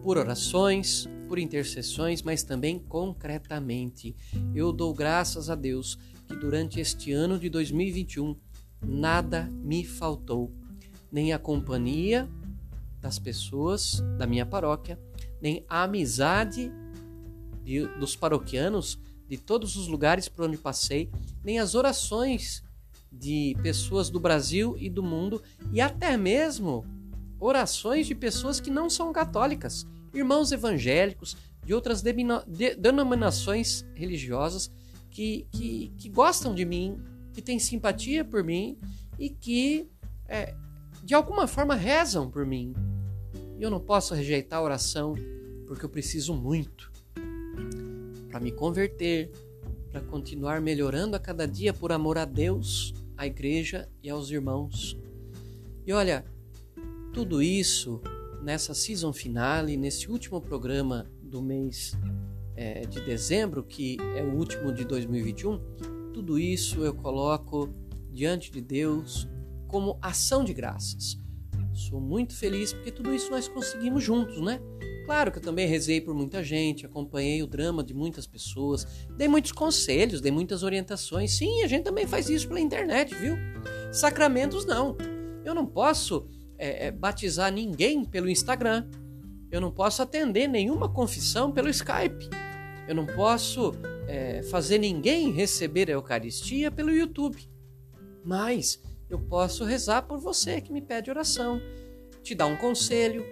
Por 0.01 0.17
orações, 0.17 1.07
por 1.27 1.39
intercessões, 1.39 2.21
mas 2.21 2.43
também 2.43 2.79
concretamente. 2.79 4.15
Eu 4.53 4.71
dou 4.71 4.93
graças 4.93 5.49
a 5.49 5.55
Deus 5.55 5.97
que 6.27 6.35
durante 6.35 6.79
este 6.79 7.11
ano 7.11 7.39
de 7.39 7.49
2021 7.49 8.35
nada 8.85 9.49
me 9.63 9.83
faltou, 9.83 10.51
nem 11.11 11.33
a 11.33 11.39
companhia 11.39 12.29
das 13.03 13.19
pessoas 13.19 14.01
da 14.17 14.25
minha 14.25 14.45
paróquia, 14.45 14.97
nem 15.41 15.65
a 15.67 15.83
amizade 15.83 16.71
de, 17.61 17.85
dos 17.99 18.15
paroquianos 18.15 18.97
de 19.27 19.37
todos 19.37 19.75
os 19.75 19.89
lugares 19.89 20.29
por 20.29 20.45
onde 20.45 20.57
passei, 20.57 21.11
nem 21.43 21.59
as 21.59 21.75
orações 21.75 22.63
de 23.11 23.57
pessoas 23.61 24.09
do 24.09 24.21
Brasil 24.21 24.77
e 24.79 24.89
do 24.89 25.03
mundo 25.03 25.43
e 25.73 25.81
até 25.81 26.15
mesmo 26.15 26.85
orações 27.39 28.07
de 28.07 28.15
pessoas 28.15 28.61
que 28.61 28.71
não 28.71 28.89
são 28.89 29.11
católicas, 29.11 29.85
irmãos 30.13 30.53
evangélicos 30.53 31.35
de 31.65 31.73
outras 31.73 32.01
denominações 32.01 33.85
religiosas 33.93 34.71
que, 35.11 35.45
que, 35.51 35.91
que, 35.97 36.09
gostam 36.09 36.55
de 36.55 36.63
mim, 36.63 36.97
que 37.33 37.41
têm 37.41 37.59
simpatia 37.59 38.23
por 38.23 38.43
mim 38.43 38.77
e 39.19 39.29
que 39.29 39.89
é, 40.27 40.55
de 41.03 41.13
alguma 41.13 41.47
forma 41.47 41.75
rezam 41.75 42.29
por 42.29 42.45
mim. 42.45 42.73
Eu 43.63 43.71
não 43.71 43.79
posso 43.79 44.13
rejeitar 44.13 44.59
a 44.59 44.61
oração 44.61 45.15
porque 45.65 45.85
eu 45.85 45.89
preciso 45.89 46.33
muito 46.33 46.91
para 48.27 48.37
me 48.37 48.51
converter, 48.51 49.31
para 49.89 50.01
continuar 50.01 50.59
melhorando 50.59 51.15
a 51.15 51.19
cada 51.19 51.47
dia 51.47 51.73
por 51.73 51.93
amor 51.93 52.17
a 52.17 52.25
Deus, 52.25 52.93
à 53.15 53.25
igreja 53.25 53.87
e 54.03 54.09
aos 54.09 54.29
irmãos. 54.29 54.97
E 55.87 55.93
olha, 55.93 56.25
tudo 57.13 57.41
isso 57.41 58.01
nessa 58.41 58.73
season 58.73 59.13
finale, 59.13 59.77
nesse 59.77 60.11
último 60.11 60.41
programa 60.41 61.09
do 61.21 61.41
mês 61.41 61.97
é, 62.57 62.81
de 62.81 62.99
dezembro, 62.99 63.63
que 63.63 63.95
é 64.17 64.23
o 64.23 64.35
último 64.35 64.73
de 64.73 64.83
2021, 64.83 66.11
tudo 66.11 66.37
isso 66.37 66.83
eu 66.83 66.93
coloco 66.93 67.73
diante 68.11 68.51
de 68.51 68.59
Deus 68.59 69.25
como 69.69 69.97
ação 70.01 70.43
de 70.43 70.53
graças. 70.53 71.22
Sou 71.73 71.99
muito 71.99 72.35
feliz 72.35 72.71
porque 72.71 72.91
tudo 72.91 73.13
isso 73.13 73.31
nós 73.31 73.47
conseguimos 73.47 74.03
juntos, 74.03 74.39
né? 74.41 74.59
Claro 75.05 75.31
que 75.31 75.37
eu 75.37 75.41
também 75.41 75.67
rezei 75.67 75.99
por 75.99 76.15
muita 76.15 76.43
gente, 76.43 76.85
acompanhei 76.85 77.43
o 77.43 77.47
drama 77.47 77.83
de 77.83 77.93
muitas 77.93 78.25
pessoas, 78.25 78.87
dei 79.17 79.27
muitos 79.27 79.51
conselhos, 79.51 80.21
dei 80.21 80.31
muitas 80.31 80.63
orientações. 80.63 81.33
Sim, 81.33 81.61
a 81.63 81.67
gente 81.67 81.83
também 81.83 82.07
faz 82.07 82.29
isso 82.29 82.47
pela 82.47 82.59
internet, 82.59 83.13
viu? 83.15 83.35
Sacramentos 83.91 84.65
não. 84.65 84.95
Eu 85.43 85.53
não 85.53 85.65
posso 85.65 86.27
é, 86.57 86.87
é, 86.87 86.91
batizar 86.91 87.51
ninguém 87.51 88.05
pelo 88.05 88.29
Instagram. 88.29 88.87
Eu 89.51 89.59
não 89.59 89.71
posso 89.71 90.01
atender 90.01 90.47
nenhuma 90.47 90.87
confissão 90.87 91.51
pelo 91.51 91.69
Skype. 91.69 92.29
Eu 92.87 92.95
não 92.95 93.05
posso 93.05 93.73
é, 94.07 94.41
fazer 94.43 94.77
ninguém 94.77 95.31
receber 95.31 95.89
a 95.89 95.93
Eucaristia 95.93 96.71
pelo 96.71 96.91
YouTube. 96.91 97.45
Mas 98.23 98.81
eu 99.13 99.19
posso 99.19 99.63
rezar 99.63 100.01
por 100.03 100.17
você 100.17 100.59
que 100.59 100.73
me 100.73 100.81
pede 100.81 101.09
oração, 101.09 101.61
te 102.23 102.33
dar 102.33 102.47
um 102.47 102.57
conselho, 102.57 103.25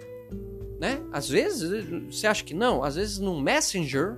né? 0.79 1.01
Às 1.11 1.27
vezes 1.27 1.85
você 2.09 2.27
acha 2.27 2.43
que 2.43 2.53
não, 2.53 2.83
às 2.83 2.95
vezes 2.95 3.19
no 3.19 3.39
Messenger 3.41 4.17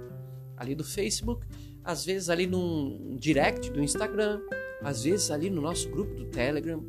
ali 0.58 0.76
do 0.76 0.84
Facebook, 0.84 1.46
às 1.84 2.06
vezes 2.06 2.30
ali 2.30 2.48
num 2.48 3.16
direct 3.18 3.70
do 3.72 3.82
Instagram, 3.82 4.42
às 4.82 5.04
vezes 5.04 5.32
ali 5.32 5.50
no 5.50 5.62
nosso 5.62 5.90
grupo 5.90 6.14
do 6.16 6.26
Telegram. 6.26 6.84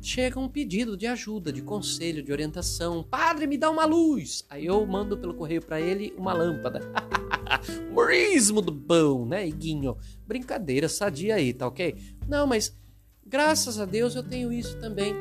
Chega 0.00 0.40
um 0.40 0.48
pedido 0.48 0.96
de 0.96 1.06
ajuda, 1.06 1.52
de 1.52 1.62
conselho, 1.62 2.24
de 2.24 2.32
orientação. 2.32 3.04
Padre, 3.04 3.46
me 3.46 3.56
dá 3.56 3.70
uma 3.70 3.84
luz. 3.84 4.44
Aí 4.50 4.66
eu 4.66 4.84
mando 4.84 5.16
pelo 5.16 5.32
correio 5.32 5.62
para 5.62 5.80
ele 5.80 6.12
uma 6.18 6.32
lâmpada. 6.32 6.80
Humorismo 7.88 8.60
do 8.60 8.72
bom, 8.72 9.24
né, 9.24 9.46
Iguinho? 9.46 9.96
Brincadeira 10.26 10.88
sadia 10.88 11.36
aí, 11.36 11.52
tá 11.52 11.68
ok? 11.68 11.94
Não, 12.26 12.48
mas 12.48 12.76
Graças 13.26 13.78
a 13.78 13.84
Deus 13.84 14.14
eu 14.14 14.22
tenho 14.22 14.52
isso 14.52 14.78
também 14.78 15.14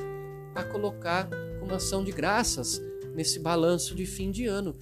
a 0.56 0.64
colocar 0.64 1.30
como 1.60 1.74
ação 1.74 2.04
de 2.04 2.12
graças 2.12 2.82
nesse 3.14 3.40
balanço 3.40 3.96
de 3.96 4.06
fim 4.06 4.32
de 4.32 4.46
ano. 4.46 4.76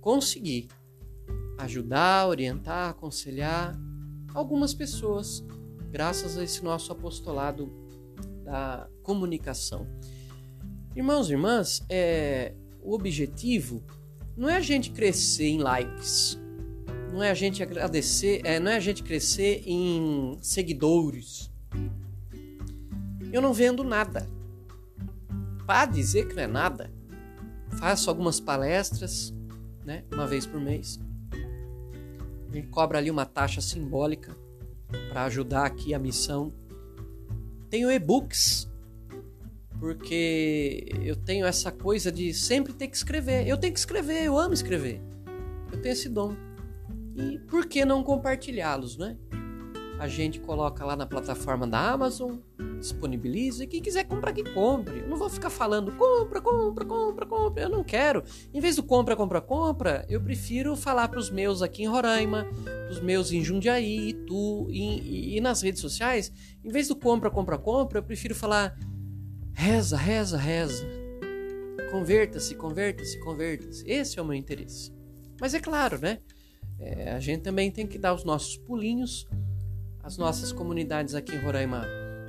Consegui 0.00 0.68
ajudar, 1.58 2.26
orientar, 2.26 2.90
aconselhar 2.90 3.78
algumas 4.34 4.72
pessoas, 4.72 5.44
graças 5.90 6.38
a 6.38 6.44
esse 6.44 6.64
nosso 6.64 6.92
apostolado 6.92 7.70
da 8.44 8.88
comunicação. 9.02 9.86
Irmãos 10.94 11.28
e 11.28 11.32
irmãs, 11.32 11.84
é, 11.88 12.54
o 12.82 12.94
objetivo 12.94 13.82
não 14.36 14.48
é 14.48 14.56
a 14.56 14.60
gente 14.60 14.90
crescer 14.90 15.48
em 15.48 15.58
likes, 15.58 16.38
não 17.12 17.22
é 17.22 17.30
a 17.30 17.34
gente 17.34 17.62
agradecer, 17.62 18.40
é, 18.44 18.58
não 18.58 18.70
é 18.70 18.76
a 18.76 18.80
gente 18.80 19.02
crescer 19.02 19.62
em 19.66 20.36
seguidores, 20.40 21.50
eu 23.32 23.40
não 23.40 23.52
vendo 23.52 23.84
nada. 23.84 24.28
Para 25.66 25.86
dizer 25.86 26.26
que 26.26 26.34
não 26.34 26.42
é 26.42 26.46
nada, 26.46 26.90
faço 27.78 28.10
algumas 28.10 28.40
palestras, 28.40 29.32
né, 29.84 30.04
uma 30.12 30.26
vez 30.26 30.46
por 30.46 30.60
mês. 30.60 30.98
A 32.48 32.54
gente 32.54 32.68
cobra 32.68 32.98
ali 32.98 33.10
uma 33.10 33.24
taxa 33.24 33.60
simbólica 33.60 34.36
para 35.08 35.24
ajudar 35.24 35.66
aqui 35.66 35.94
a 35.94 35.98
missão. 35.98 36.52
Tenho 37.68 37.90
e-books, 37.90 38.68
porque 39.78 40.84
eu 41.02 41.14
tenho 41.14 41.46
essa 41.46 41.70
coisa 41.70 42.10
de 42.10 42.34
sempre 42.34 42.72
ter 42.72 42.88
que 42.88 42.96
escrever. 42.96 43.46
Eu 43.46 43.56
tenho 43.56 43.72
que 43.72 43.78
escrever, 43.78 44.24
eu 44.24 44.36
amo 44.36 44.52
escrever. 44.52 45.00
Eu 45.72 45.80
tenho 45.80 45.92
esse 45.92 46.08
dom. 46.08 46.34
E 47.16 47.38
por 47.38 47.66
que 47.66 47.84
não 47.84 48.02
compartilhá-los, 48.02 48.96
né? 48.96 49.16
A 50.00 50.08
gente 50.08 50.40
coloca 50.40 50.82
lá 50.82 50.96
na 50.96 51.04
plataforma 51.04 51.66
da 51.66 51.78
Amazon, 51.90 52.38
disponibiliza 52.78 53.64
e 53.64 53.66
quem 53.66 53.82
quiser 53.82 54.04
comprar 54.04 54.32
que 54.32 54.42
compre. 54.42 55.00
Eu 55.00 55.06
não 55.06 55.18
vou 55.18 55.28
ficar 55.28 55.50
falando 55.50 55.92
compra, 55.92 56.40
compra, 56.40 56.86
compra, 56.86 57.26
compra. 57.26 57.62
Eu 57.62 57.68
não 57.68 57.84
quero. 57.84 58.24
Em 58.54 58.60
vez 58.60 58.76
do 58.76 58.82
compra, 58.82 59.14
compra, 59.14 59.42
compra, 59.42 60.06
eu 60.08 60.18
prefiro 60.18 60.74
falar 60.74 61.08
para 61.08 61.18
os 61.18 61.28
meus 61.28 61.60
aqui 61.60 61.82
em 61.82 61.86
Roraima, 61.86 62.46
os 62.90 62.98
meus 62.98 63.30
em 63.30 63.44
Jundiaí, 63.44 64.08
Itu 64.08 64.66
e, 64.70 65.00
e, 65.00 65.36
e 65.36 65.40
nas 65.42 65.60
redes 65.60 65.82
sociais. 65.82 66.32
Em 66.64 66.70
vez 66.70 66.88
do 66.88 66.96
compra, 66.96 67.30
compra, 67.30 67.58
compra, 67.58 67.98
eu 67.98 68.02
prefiro 68.02 68.34
falar 68.34 68.78
reza, 69.52 69.98
reza, 69.98 70.38
reza. 70.38 70.88
Converta-se, 71.90 72.54
converta-se, 72.54 73.20
converta-se. 73.20 73.84
Esse 73.86 74.18
é 74.18 74.22
o 74.22 74.24
meu 74.24 74.34
interesse. 74.34 74.90
Mas 75.38 75.52
é 75.52 75.60
claro, 75.60 75.98
né? 75.98 76.20
É, 76.78 77.12
a 77.12 77.20
gente 77.20 77.42
também 77.42 77.70
tem 77.70 77.86
que 77.86 77.98
dar 77.98 78.14
os 78.14 78.24
nossos 78.24 78.56
pulinhos. 78.56 79.28
As 80.02 80.16
nossas 80.16 80.52
comunidades 80.52 81.14
aqui 81.14 81.34
em 81.34 81.38
Roraima 81.38 81.86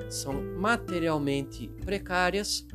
são 0.09 0.33
materialmente 0.57 1.67
precárias 1.83 2.65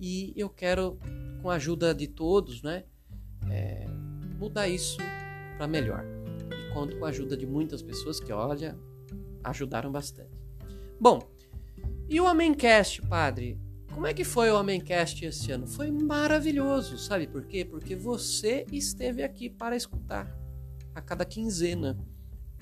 e 0.00 0.32
eu 0.36 0.48
quero, 0.48 0.98
com 1.40 1.50
a 1.50 1.54
ajuda 1.54 1.94
de 1.94 2.08
todos, 2.08 2.62
né, 2.62 2.84
é, 3.50 3.86
mudar 4.38 4.68
isso 4.68 4.98
para 5.56 5.68
melhor. 5.68 6.04
E 6.50 6.72
conto 6.72 6.98
com 6.98 7.04
a 7.04 7.08
ajuda 7.08 7.36
de 7.36 7.46
muitas 7.46 7.82
pessoas 7.82 8.18
que, 8.18 8.32
olha, 8.32 8.76
ajudaram 9.44 9.92
bastante. 9.92 10.40
Bom, 10.98 11.20
e 12.08 12.20
o 12.20 12.26
Amencast, 12.26 13.02
padre? 13.02 13.58
Como 13.92 14.06
é 14.06 14.14
que 14.14 14.24
foi 14.24 14.50
o 14.50 14.56
Amencast 14.56 15.24
esse 15.24 15.52
ano? 15.52 15.66
Foi 15.66 15.90
maravilhoso, 15.90 16.98
sabe 16.98 17.26
por 17.26 17.44
quê? 17.44 17.64
Porque 17.64 17.94
você 17.94 18.64
esteve 18.72 19.22
aqui 19.22 19.50
para 19.50 19.76
escutar 19.76 20.34
a 20.94 21.00
cada 21.00 21.24
quinzena. 21.24 21.98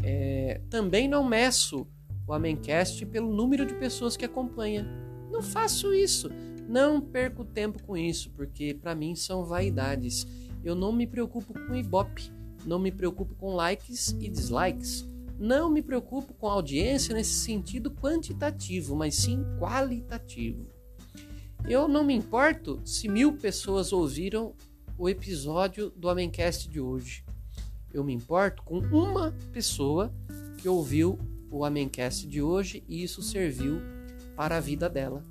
É, 0.02 0.60
também 0.70 1.08
não 1.08 1.24
meço 1.24 1.86
o 2.26 2.32
Amencast 2.32 3.04
pelo 3.06 3.32
número 3.32 3.64
de 3.64 3.74
pessoas 3.74 4.16
que 4.16 4.24
acompanha. 4.24 4.86
Não 5.30 5.42
faço 5.42 5.94
isso. 5.94 6.30
Não 6.68 7.00
perco 7.00 7.44
tempo 7.44 7.82
com 7.82 7.96
isso, 7.96 8.30
porque 8.32 8.74
para 8.74 8.94
mim 8.94 9.14
são 9.14 9.44
vaidades. 9.44 10.26
Eu 10.62 10.74
não 10.74 10.92
me 10.92 11.06
preocupo 11.06 11.54
com 11.54 11.74
Ibope, 11.74 12.30
não 12.66 12.78
me 12.78 12.92
preocupo 12.92 13.34
com 13.36 13.54
likes 13.54 14.10
e 14.20 14.28
dislikes. 14.28 15.08
não 15.38 15.70
me 15.70 15.80
preocupo 15.80 16.34
com 16.34 16.48
audiência 16.48 17.14
nesse 17.14 17.34
sentido 17.34 17.92
quantitativo, 17.92 18.96
mas 18.96 19.14
sim 19.14 19.44
qualitativo. 19.58 20.66
Eu 21.66 21.86
não 21.86 22.02
me 22.02 22.12
importo 22.12 22.80
se 22.84 23.08
mil 23.08 23.34
pessoas 23.34 23.92
ouviram 23.92 24.52
o 24.98 25.08
episódio 25.08 25.90
do 25.90 26.08
Amencast 26.08 26.68
de 26.68 26.80
hoje. 26.80 27.24
Eu 27.92 28.04
me 28.04 28.12
importo 28.12 28.62
com 28.62 28.78
uma 28.78 29.32
pessoa 29.52 30.12
que 30.58 30.68
ouviu 30.68 31.18
o 31.50 31.64
Amencast 31.64 32.26
de 32.26 32.42
hoje 32.42 32.84
e 32.88 33.02
isso 33.02 33.22
serviu 33.22 33.80
para 34.36 34.56
a 34.56 34.60
vida 34.60 34.88
dela, 34.88 35.24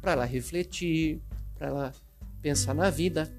para 0.00 0.12
ela 0.12 0.24
refletir, 0.24 1.20
para 1.56 1.66
ela 1.68 1.94
pensar 2.40 2.74
na 2.74 2.90
vida, 2.90 3.32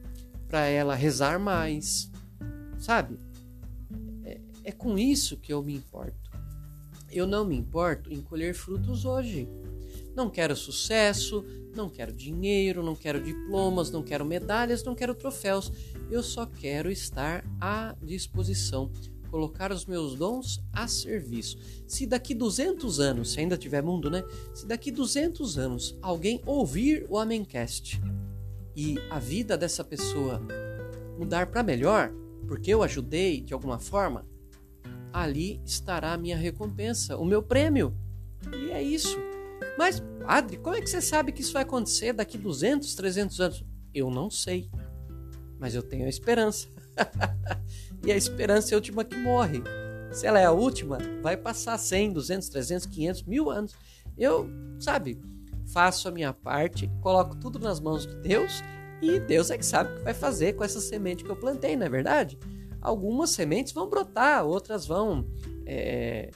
para 0.48 0.66
ela 0.66 0.96
rezar 0.96 1.40
mais, 1.40 2.10
sabe? 2.80 3.20
É, 4.24 4.40
é 4.64 4.72
com 4.72 4.98
isso 4.98 5.38
que 5.38 5.52
eu 5.52 5.62
me 5.62 5.76
importo. 5.76 6.32
Eu 7.12 7.28
não 7.28 7.46
me 7.46 7.56
importo 7.56 8.12
em 8.12 8.22
colher 8.22 8.56
frutos 8.56 9.06
hoje. 9.06 9.48
Não 10.16 10.30
quero 10.30 10.56
sucesso, 10.56 11.44
não 11.76 11.90
quero 11.90 12.14
dinheiro, 12.14 12.84
não 12.84 12.96
quero 12.96 13.22
diplomas, 13.22 13.90
não 13.90 14.04
quero 14.04 14.26
medalhas, 14.26 14.84
não 14.84 14.96
quero 14.96 15.16
troféus. 15.16 15.72
Eu 16.10 16.22
só 16.22 16.46
quero 16.46 16.92
estar 16.92 17.44
à 17.60 17.96
disposição, 18.02 18.92
colocar 19.32 19.72
os 19.72 19.86
meus 19.86 20.16
dons 20.16 20.64
a 20.72 20.88
serviço. 20.88 21.58
Se 21.88 22.06
daqui 22.06 22.36
200 22.36 23.00
anos, 23.00 23.32
se 23.32 23.40
ainda 23.40 23.58
tiver 23.58 23.82
mundo, 23.82 24.10
né? 24.10 24.24
Se 24.54 24.68
daqui 24.68 24.92
200 24.92 25.58
anos 25.58 25.98
alguém 26.02 26.42
ouvir 26.46 27.06
o 27.10 27.18
Amencast 27.18 28.00
e 28.76 28.98
a 29.10 29.20
vida 29.20 29.58
dessa 29.58 29.84
pessoa 29.84 30.42
mudar 31.18 31.48
para 31.48 31.64
melhor, 31.64 32.12
porque 32.48 32.72
eu 32.72 32.84
ajudei 32.84 33.42
de 33.42 33.54
alguma 33.54 33.80
forma, 33.80 34.26
ali 35.12 35.62
estará 35.66 36.14
a 36.14 36.18
minha 36.18 36.38
recompensa, 36.38 37.18
o 37.18 37.26
meu 37.26 37.42
prêmio. 37.42 37.96
E 38.52 38.72
é 38.72 38.82
isso. 38.82 39.18
Mas, 39.78 40.02
padre, 40.26 40.58
como 40.58 40.76
é 40.76 40.82
que 40.82 40.90
você 40.90 41.02
sabe 41.02 41.32
que 41.32 41.42
isso 41.42 41.54
vai 41.54 41.64
acontecer 41.64 42.14
daqui 42.14 42.38
200, 42.38 42.94
300 42.96 43.40
anos? 43.42 43.66
Eu 43.94 44.10
não 44.10 44.30
sei. 44.30 44.70
Mas 45.60 45.76
eu 45.76 45.84
tenho 45.84 46.06
a 46.06 46.10
esperança. 46.10 46.68
e 48.06 48.12
a 48.12 48.18
esperança 48.18 48.72
é 48.72 48.74
a 48.74 48.78
última 48.78 49.04
que 49.04 49.16
morre. 49.18 49.62
Se 50.12 50.28
ela 50.28 50.40
é 50.40 50.46
a 50.46 50.52
última, 50.52 50.98
vai 51.22 51.36
passar 51.36 51.78
100, 51.78 52.14
200, 52.14 52.50
300, 52.50 52.86
500, 52.86 53.24
mil 53.24 53.50
anos. 53.50 53.74
Eu, 54.18 54.48
sabe, 54.80 55.20
faço 55.66 56.08
a 56.08 56.12
minha 56.12 56.34
parte, 56.34 56.90
coloco 57.02 57.36
tudo 57.36 57.58
nas 57.60 57.80
mãos 57.80 58.06
de 58.06 58.16
Deus 58.18 58.64
e 59.02 59.20
Deus 59.20 59.50
é 59.52 59.58
que 59.58 59.66
sabe 59.66 59.92
o 59.92 59.96
que 59.98 60.04
vai 60.04 60.14
fazer 60.14 60.54
com 60.54 60.64
essa 60.64 60.80
semente 60.80 61.24
que 61.24 61.30
eu 61.30 61.36
plantei, 61.36 61.76
não 61.76 61.86
é 61.86 61.90
verdade? 61.90 62.38
Algumas 62.82 63.32
sementes 63.32 63.74
vão 63.74 63.90
brotar, 63.90 64.46
outras 64.46 64.86
vão 64.86 65.28
é, 65.66 66.32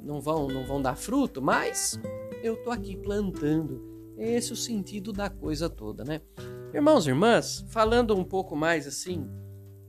não 0.00 0.20
vão 0.20 0.48
não 0.48 0.64
vão 0.64 0.80
dar 0.80 0.96
fruto, 0.96 1.42
mas 1.42 2.00
eu 2.42 2.56
tô 2.62 2.70
aqui 2.70 2.96
plantando. 2.96 4.14
Esse 4.16 4.50
é 4.50 4.54
o 4.54 4.56
sentido 4.56 5.12
da 5.12 5.28
coisa 5.28 5.68
toda, 5.68 6.04
né? 6.04 6.20
Irmãos 6.72 7.06
e 7.06 7.10
irmãs, 7.10 7.64
falando 7.68 8.14
um 8.14 8.24
pouco 8.24 8.56
mais 8.56 8.86
assim, 8.86 9.28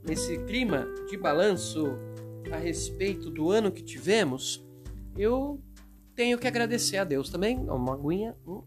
nesse 0.04 0.38
clima 0.46 0.86
de 1.10 1.18
balanço 1.18 1.86
a 2.52 2.58
respeito 2.58 3.30
do 3.30 3.52
ano 3.52 3.72
que 3.72 3.84
tivemos, 3.84 4.66
eu 5.18 5.62
tenho 6.16 6.38
que 6.38 6.48
agradecer 6.48 6.98
a 6.98 7.04
Deus 7.04 7.30
também. 7.30 7.58
Uma 7.70 7.94
aguinha. 7.94 8.36
Hum. 8.46 8.64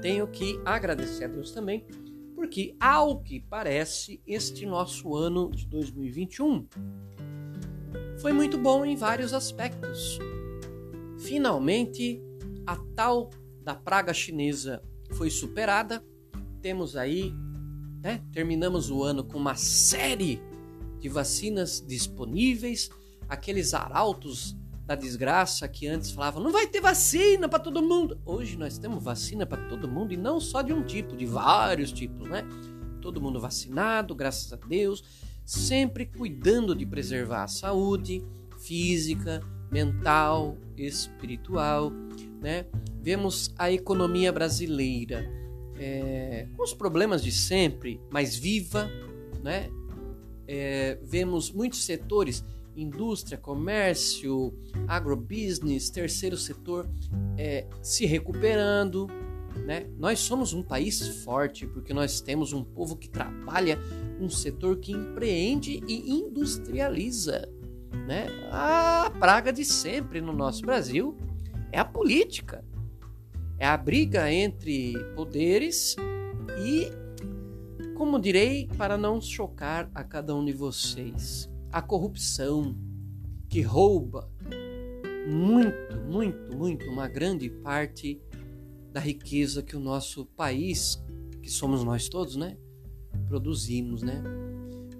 Tenho 0.00 0.26
que 0.26 0.60
agradecer 0.64 1.24
a 1.24 1.28
Deus 1.28 1.52
também, 1.52 1.86
porque, 2.34 2.74
ao 2.80 3.22
que 3.22 3.38
parece, 3.38 4.20
este 4.26 4.66
nosso 4.66 5.14
ano 5.14 5.50
de 5.50 5.66
2021 5.66 6.66
foi 8.18 8.32
muito 8.32 8.58
bom 8.58 8.84
em 8.84 8.96
vários 8.96 9.32
aspectos. 9.32 10.18
Finalmente, 11.22 12.20
a 12.66 12.76
tal 12.96 13.30
da 13.62 13.74
praga 13.74 14.12
chinesa 14.12 14.82
foi 15.12 15.30
superada. 15.30 16.04
Temos 16.60 16.96
aí, 16.96 17.32
né, 18.02 18.22
terminamos 18.32 18.90
o 18.90 19.02
ano 19.02 19.24
com 19.24 19.38
uma 19.38 19.54
série 19.54 20.40
de 20.98 21.08
vacinas 21.08 21.84
disponíveis, 21.86 22.90
aqueles 23.28 23.74
arautos 23.74 24.56
da 24.84 24.94
desgraça 24.94 25.68
que 25.68 25.86
antes 25.86 26.10
falavam 26.10 26.42
não 26.42 26.50
vai 26.50 26.66
ter 26.66 26.80
vacina 26.80 27.48
para 27.48 27.58
todo 27.58 27.82
mundo. 27.82 28.20
Hoje 28.24 28.56
nós 28.56 28.78
temos 28.78 29.02
vacina 29.02 29.46
para 29.46 29.68
todo 29.68 29.88
mundo 29.88 30.12
e 30.12 30.16
não 30.16 30.40
só 30.40 30.60
de 30.60 30.72
um 30.72 30.82
tipo, 30.84 31.16
de 31.16 31.24
vários 31.24 31.92
tipos, 31.92 32.28
né? 32.28 32.42
Todo 33.00 33.20
mundo 33.20 33.40
vacinado, 33.40 34.14
graças 34.14 34.52
a 34.52 34.56
Deus, 34.56 35.02
sempre 35.44 36.06
cuidando 36.06 36.74
de 36.74 36.84
preservar 36.84 37.44
a 37.44 37.48
saúde 37.48 38.24
física, 38.60 39.40
mental, 39.72 40.56
espiritual, 40.76 41.90
né? 42.40 42.66
Vemos 43.00 43.52
a 43.58 43.72
economia 43.72 44.30
brasileira 44.30 45.28
é, 45.78 46.46
com 46.56 46.62
os 46.62 46.74
problemas 46.74 47.22
de 47.22 47.32
sempre, 47.32 48.00
mas 48.10 48.36
viva, 48.36 48.88
né? 49.42 49.70
É, 50.46 50.98
vemos 51.02 51.50
muitos 51.50 51.84
setores, 51.84 52.44
indústria, 52.76 53.38
comércio, 53.38 54.54
agrobusiness, 54.86 55.88
terceiro 55.88 56.36
setor 56.36 56.88
é, 57.38 57.66
se 57.80 58.04
recuperando, 58.04 59.08
né? 59.66 59.86
Nós 59.98 60.20
somos 60.20 60.52
um 60.52 60.62
país 60.62 61.06
forte 61.24 61.66
porque 61.66 61.94
nós 61.94 62.20
temos 62.20 62.52
um 62.52 62.62
povo 62.62 62.96
que 62.96 63.08
trabalha, 63.08 63.78
um 64.20 64.28
setor 64.28 64.76
que 64.76 64.92
empreende 64.92 65.82
e 65.86 66.10
industrializa. 66.10 67.48
Né? 68.06 68.26
A 68.50 69.10
praga 69.18 69.52
de 69.52 69.64
sempre 69.64 70.20
no 70.20 70.32
nosso 70.32 70.62
Brasil 70.62 71.16
é 71.70 71.78
a 71.78 71.84
política, 71.84 72.64
é 73.58 73.66
a 73.66 73.76
briga 73.76 74.32
entre 74.32 74.94
poderes 75.14 75.94
e, 76.58 76.90
como 77.94 78.18
direi, 78.18 78.68
para 78.76 78.98
não 78.98 79.20
chocar 79.20 79.90
a 79.94 80.02
cada 80.02 80.34
um 80.34 80.44
de 80.44 80.52
vocês, 80.52 81.48
a 81.70 81.80
corrupção 81.80 82.76
que 83.48 83.60
rouba 83.60 84.28
muito, 85.26 86.00
muito, 86.08 86.56
muito 86.56 86.90
uma 86.90 87.06
grande 87.06 87.48
parte 87.48 88.20
da 88.92 89.00
riqueza 89.00 89.62
que 89.62 89.76
o 89.76 89.80
nosso 89.80 90.26
país, 90.26 91.02
que 91.42 91.50
somos 91.50 91.84
nós 91.84 92.08
todos, 92.08 92.36
né, 92.36 92.56
produzimos, 93.28 94.02
né? 94.02 94.22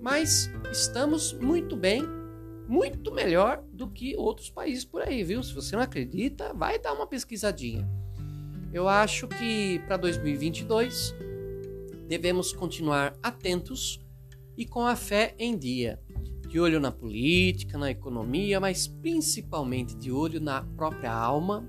Mas 0.00 0.50
estamos 0.70 1.32
muito 1.34 1.76
bem 1.76 2.02
muito 2.68 3.12
melhor 3.12 3.62
do 3.72 3.88
que 3.88 4.16
outros 4.16 4.50
países 4.50 4.84
por 4.84 5.02
aí, 5.02 5.22
viu? 5.22 5.42
Se 5.42 5.54
você 5.54 5.76
não 5.76 5.82
acredita, 5.82 6.52
vai 6.54 6.78
dar 6.78 6.92
uma 6.92 7.06
pesquisadinha. 7.06 7.88
Eu 8.72 8.88
acho 8.88 9.28
que 9.28 9.80
para 9.86 9.96
2022 9.96 11.14
devemos 12.08 12.52
continuar 12.52 13.14
atentos 13.22 14.00
e 14.56 14.66
com 14.66 14.86
a 14.86 14.96
fé 14.96 15.34
em 15.38 15.56
dia, 15.56 16.00
de 16.48 16.60
olho 16.60 16.78
na 16.78 16.92
política, 16.92 17.78
na 17.78 17.90
economia, 17.90 18.60
mas 18.60 18.86
principalmente 18.86 19.96
de 19.96 20.12
olho 20.12 20.40
na 20.40 20.62
própria 20.62 21.12
alma, 21.12 21.66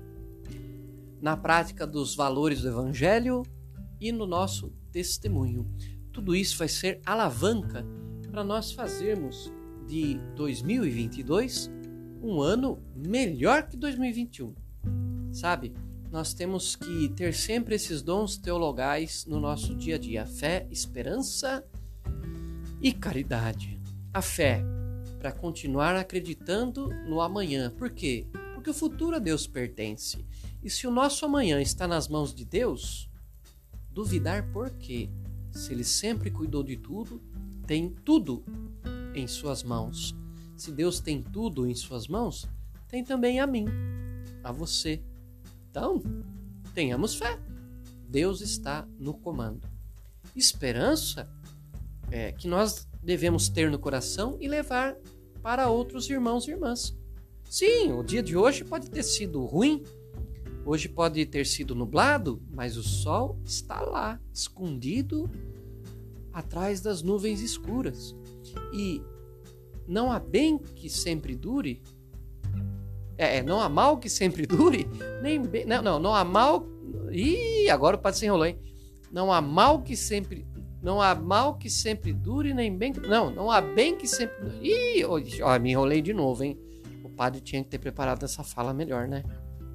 na 1.20 1.36
prática 1.36 1.86
dos 1.86 2.14
valores 2.14 2.60
do 2.60 2.68
Evangelho 2.68 3.42
e 3.98 4.12
no 4.12 4.26
nosso 4.26 4.70
testemunho. 4.92 5.66
Tudo 6.12 6.36
isso 6.36 6.58
vai 6.58 6.68
ser 6.68 7.00
alavanca 7.06 7.84
para 8.30 8.44
nós 8.44 8.72
fazermos 8.72 9.50
de 9.86 10.18
2022 10.34 11.70
um 12.22 12.40
ano 12.40 12.82
melhor 12.96 13.68
que 13.68 13.76
2021. 13.76 14.54
Sabe? 15.32 15.74
Nós 16.10 16.32
temos 16.32 16.76
que 16.76 17.08
ter 17.10 17.34
sempre 17.34 17.74
esses 17.74 18.00
dons 18.00 18.36
teologais 18.36 19.26
no 19.26 19.40
nosso 19.40 19.74
dia 19.74 19.96
a 19.96 19.98
dia: 19.98 20.26
fé, 20.26 20.66
esperança 20.70 21.64
e 22.80 22.92
caridade. 22.92 23.80
A 24.12 24.22
fé 24.22 24.64
para 25.18 25.32
continuar 25.32 25.96
acreditando 25.96 26.88
no 27.08 27.20
amanhã. 27.20 27.70
Por 27.70 27.90
quê? 27.90 28.26
Porque 28.54 28.70
o 28.70 28.74
futuro 28.74 29.16
a 29.16 29.18
Deus 29.18 29.46
pertence. 29.46 30.24
E 30.62 30.70
se 30.70 30.86
o 30.86 30.90
nosso 30.90 31.24
amanhã 31.24 31.60
está 31.60 31.88
nas 31.88 32.08
mãos 32.08 32.34
de 32.34 32.44
Deus, 32.44 33.10
duvidar 33.90 34.50
por 34.52 34.70
quê? 34.70 35.10
Se 35.50 35.72
ele 35.72 35.84
sempre 35.84 36.30
cuidou 36.30 36.62
de 36.62 36.76
tudo, 36.76 37.20
tem 37.66 37.88
tudo 37.88 38.44
em 39.14 39.26
suas 39.26 39.62
mãos. 39.62 40.14
Se 40.56 40.70
Deus 40.72 41.00
tem 41.00 41.22
tudo 41.22 41.66
em 41.66 41.74
suas 41.74 42.06
mãos, 42.08 42.48
tem 42.88 43.04
também 43.04 43.40
a 43.40 43.46
mim, 43.46 43.66
a 44.42 44.52
você. 44.52 45.02
Então, 45.70 46.02
tenhamos 46.74 47.14
fé. 47.14 47.38
Deus 48.08 48.40
está 48.40 48.86
no 48.98 49.14
comando. 49.14 49.66
Esperança 50.36 51.28
é 52.10 52.32
que 52.32 52.46
nós 52.46 52.86
devemos 53.02 53.48
ter 53.48 53.70
no 53.70 53.78
coração 53.78 54.36
e 54.40 54.48
levar 54.48 54.96
para 55.42 55.68
outros 55.68 56.08
irmãos 56.08 56.46
e 56.46 56.52
irmãs. 56.52 56.96
Sim, 57.50 57.92
o 57.92 58.02
dia 58.02 58.22
de 58.22 58.36
hoje 58.36 58.64
pode 58.64 58.90
ter 58.90 59.02
sido 59.02 59.44
ruim, 59.44 59.82
hoje 60.64 60.88
pode 60.88 61.24
ter 61.26 61.46
sido 61.46 61.74
nublado, 61.74 62.42
mas 62.50 62.76
o 62.76 62.82
sol 62.82 63.38
está 63.44 63.80
lá, 63.80 64.20
escondido 64.32 65.30
atrás 66.32 66.80
das 66.80 67.02
nuvens 67.02 67.40
escuras. 67.40 68.16
E 68.72 69.02
não 69.86 70.10
há 70.10 70.18
bem 70.18 70.58
que 70.58 70.88
sempre 70.88 71.34
dure. 71.34 71.82
É, 73.16 73.38
é, 73.38 73.42
não 73.42 73.60
há 73.60 73.68
mal 73.68 73.98
que 73.98 74.08
sempre 74.08 74.46
dure, 74.46 74.88
nem 75.22 75.40
bem. 75.42 75.64
Não, 75.64 75.82
não, 75.82 75.98
não 75.98 76.14
há 76.14 76.24
mal. 76.24 76.66
Ih, 77.10 77.70
agora 77.70 77.96
o 77.96 77.98
padre 77.98 78.18
se 78.18 78.26
enrolou, 78.26 78.46
hein? 78.46 78.58
Não 79.12 79.32
há 79.32 79.40
mal 79.40 79.82
que 79.82 79.96
sempre. 79.96 80.46
Não 80.82 81.00
há 81.00 81.14
mal 81.14 81.56
que 81.56 81.70
sempre 81.70 82.12
dure, 82.12 82.52
nem 82.52 82.76
bem. 82.76 82.92
Não, 83.08 83.30
não 83.30 83.50
há 83.50 83.60
bem 83.60 83.96
que 83.96 84.06
sempre. 84.06 84.36
Ih, 84.60 85.04
ó, 85.04 85.58
me 85.58 85.70
enrolei 85.70 86.02
de 86.02 86.12
novo, 86.12 86.42
hein? 86.42 86.58
O 87.02 87.08
padre 87.08 87.40
tinha 87.40 87.62
que 87.62 87.70
ter 87.70 87.78
preparado 87.78 88.24
essa 88.24 88.42
fala 88.42 88.74
melhor, 88.74 89.06
né? 89.06 89.22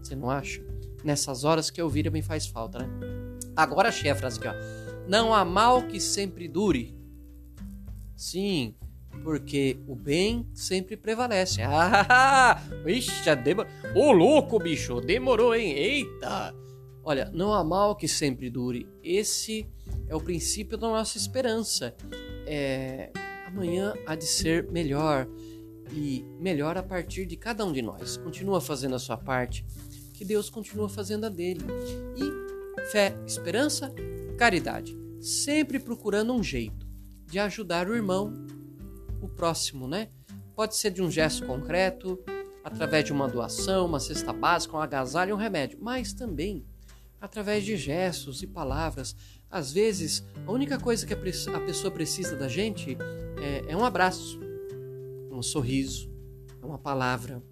Você 0.04 0.15
não 0.15 0.30
acha? 0.30 0.62
Nessas 1.04 1.44
horas 1.44 1.70
que 1.70 1.82
eu 1.82 1.89
vira 1.89 2.12
me 2.12 2.22
faz 2.22 2.46
falta, 2.48 2.80
né? 2.80 2.89
Agora 3.56 3.89
achei 3.89 4.12
a 4.12 4.15
frase 4.15 4.39
aqui, 4.39 4.48
ó. 4.48 4.54
Não 5.08 5.34
há 5.34 5.44
mal 5.44 5.84
que 5.84 6.00
sempre 6.00 6.48
dure. 6.48 6.99
Sim, 8.19 8.75
porque 9.23 9.79
o 9.88 9.95
bem 9.95 10.45
sempre 10.53 10.97
prevalece. 10.97 11.62
Ah, 11.71 12.62
ixi, 12.86 13.34
demorou. 13.38 13.71
Ô 13.95 14.12
louco, 14.12 14.60
bicho, 14.60 14.99
demorou, 14.99 15.55
hein? 15.55 15.71
Eita! 15.71 16.53
Olha, 17.01 17.32
não 17.34 17.53
há 17.53 17.63
mal 17.63 17.95
que 17.95 18.10
sempre 18.10 18.49
dure. 18.49 18.86
Esse 19.01 19.65
é 20.10 20.13
o 20.13 20.19
princípio 20.19 20.77
da 20.77 20.89
nossa 20.89 21.17
esperança. 21.17 21.95
É, 22.45 23.10
amanhã 23.47 23.93
há 24.05 24.15
de 24.15 24.25
ser 24.25 24.69
melhor 24.69 25.25
e 25.93 26.25
melhor 26.41 26.77
a 26.77 26.84
partir 26.84 27.25
de 27.25 27.38
cada 27.38 27.65
um 27.65 27.71
de 27.71 27.82
nós. 27.82 28.17
Continua 28.17 28.60
fazendo 28.60 28.95
a 28.95 28.99
sua 28.99 29.15
parte, 29.15 29.65
que 30.13 30.25
Deus 30.25 30.49
continua 30.49 30.89
fazendo 30.89 31.25
a 31.25 31.29
dele. 31.29 31.62
E 32.17 32.84
fé, 32.91 33.17
esperança, 33.25 33.93
caridade, 34.38 34.93
sempre 35.21 35.79
procurando 35.79 36.34
um 36.34 36.43
jeito 36.43 36.88
de 37.30 37.39
ajudar 37.39 37.88
o 37.88 37.96
irmão, 37.96 38.34
o 39.22 39.28
próximo, 39.28 39.88
né? 39.88 40.10
Pode 40.56 40.76
ser 40.76 40.92
de 40.92 41.02
um 41.02 41.10
gesto 41.10 41.46
concreto, 41.46 42.20
através 42.63 43.06
de 43.06 43.13
uma 43.13 43.28
doação, 43.28 43.86
uma 43.86 44.00
cesta 44.00 44.34
básica, 44.34 44.76
um 44.76 44.82
agasalho 44.82 45.36
um 45.36 45.38
remédio, 45.38 45.78
mas 45.82 46.13
também 46.13 46.65
através 47.20 47.63
de 47.63 47.76
gestos 47.76 48.42
e 48.42 48.48
palavras. 48.48 49.15
Às 49.50 49.72
vezes, 49.72 50.24
a 50.46 50.52
única 50.52 50.80
coisa 50.80 51.06
que 51.06 51.13
a 51.13 51.18
pessoa 51.18 51.92
precisa 51.92 52.36
da 52.36 52.48
gente 52.48 52.98
é, 53.42 53.72
é 53.72 53.78
um 53.78 53.84
abraço, 53.84 54.39
um 55.32 55.42
sorriso, 55.42 56.10
é 56.62 56.65
uma 56.65 56.78
palavra, 56.78 57.44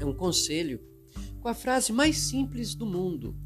é 0.00 0.04
um 0.04 0.14
conselho, 0.14 0.80
com 1.40 1.48
a 1.48 1.54
frase 1.54 1.92
mais 1.92 2.18
simples 2.18 2.74
do 2.74 2.86
mundo. 2.86 3.36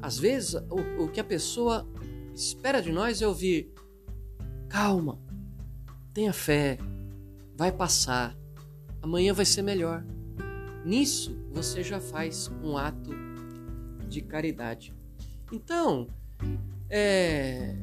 Às 0.00 0.18
vezes, 0.18 0.54
o, 0.54 1.04
o 1.04 1.08
que 1.08 1.18
a 1.18 1.24
pessoa 1.24 1.88
espera 2.34 2.80
de 2.80 2.92
nós 2.92 3.20
é 3.20 3.26
ouvir: 3.26 3.72
calma, 4.68 5.18
tenha 6.12 6.32
fé, 6.32 6.78
vai 7.56 7.72
passar, 7.72 8.36
amanhã 9.02 9.32
vai 9.32 9.44
ser 9.44 9.62
melhor. 9.62 10.04
Nisso, 10.84 11.36
você 11.50 11.82
já 11.82 12.00
faz 12.00 12.50
um 12.62 12.76
ato 12.76 13.10
de 14.08 14.20
caridade. 14.20 14.94
Então, 15.52 16.08
é, 16.88 17.74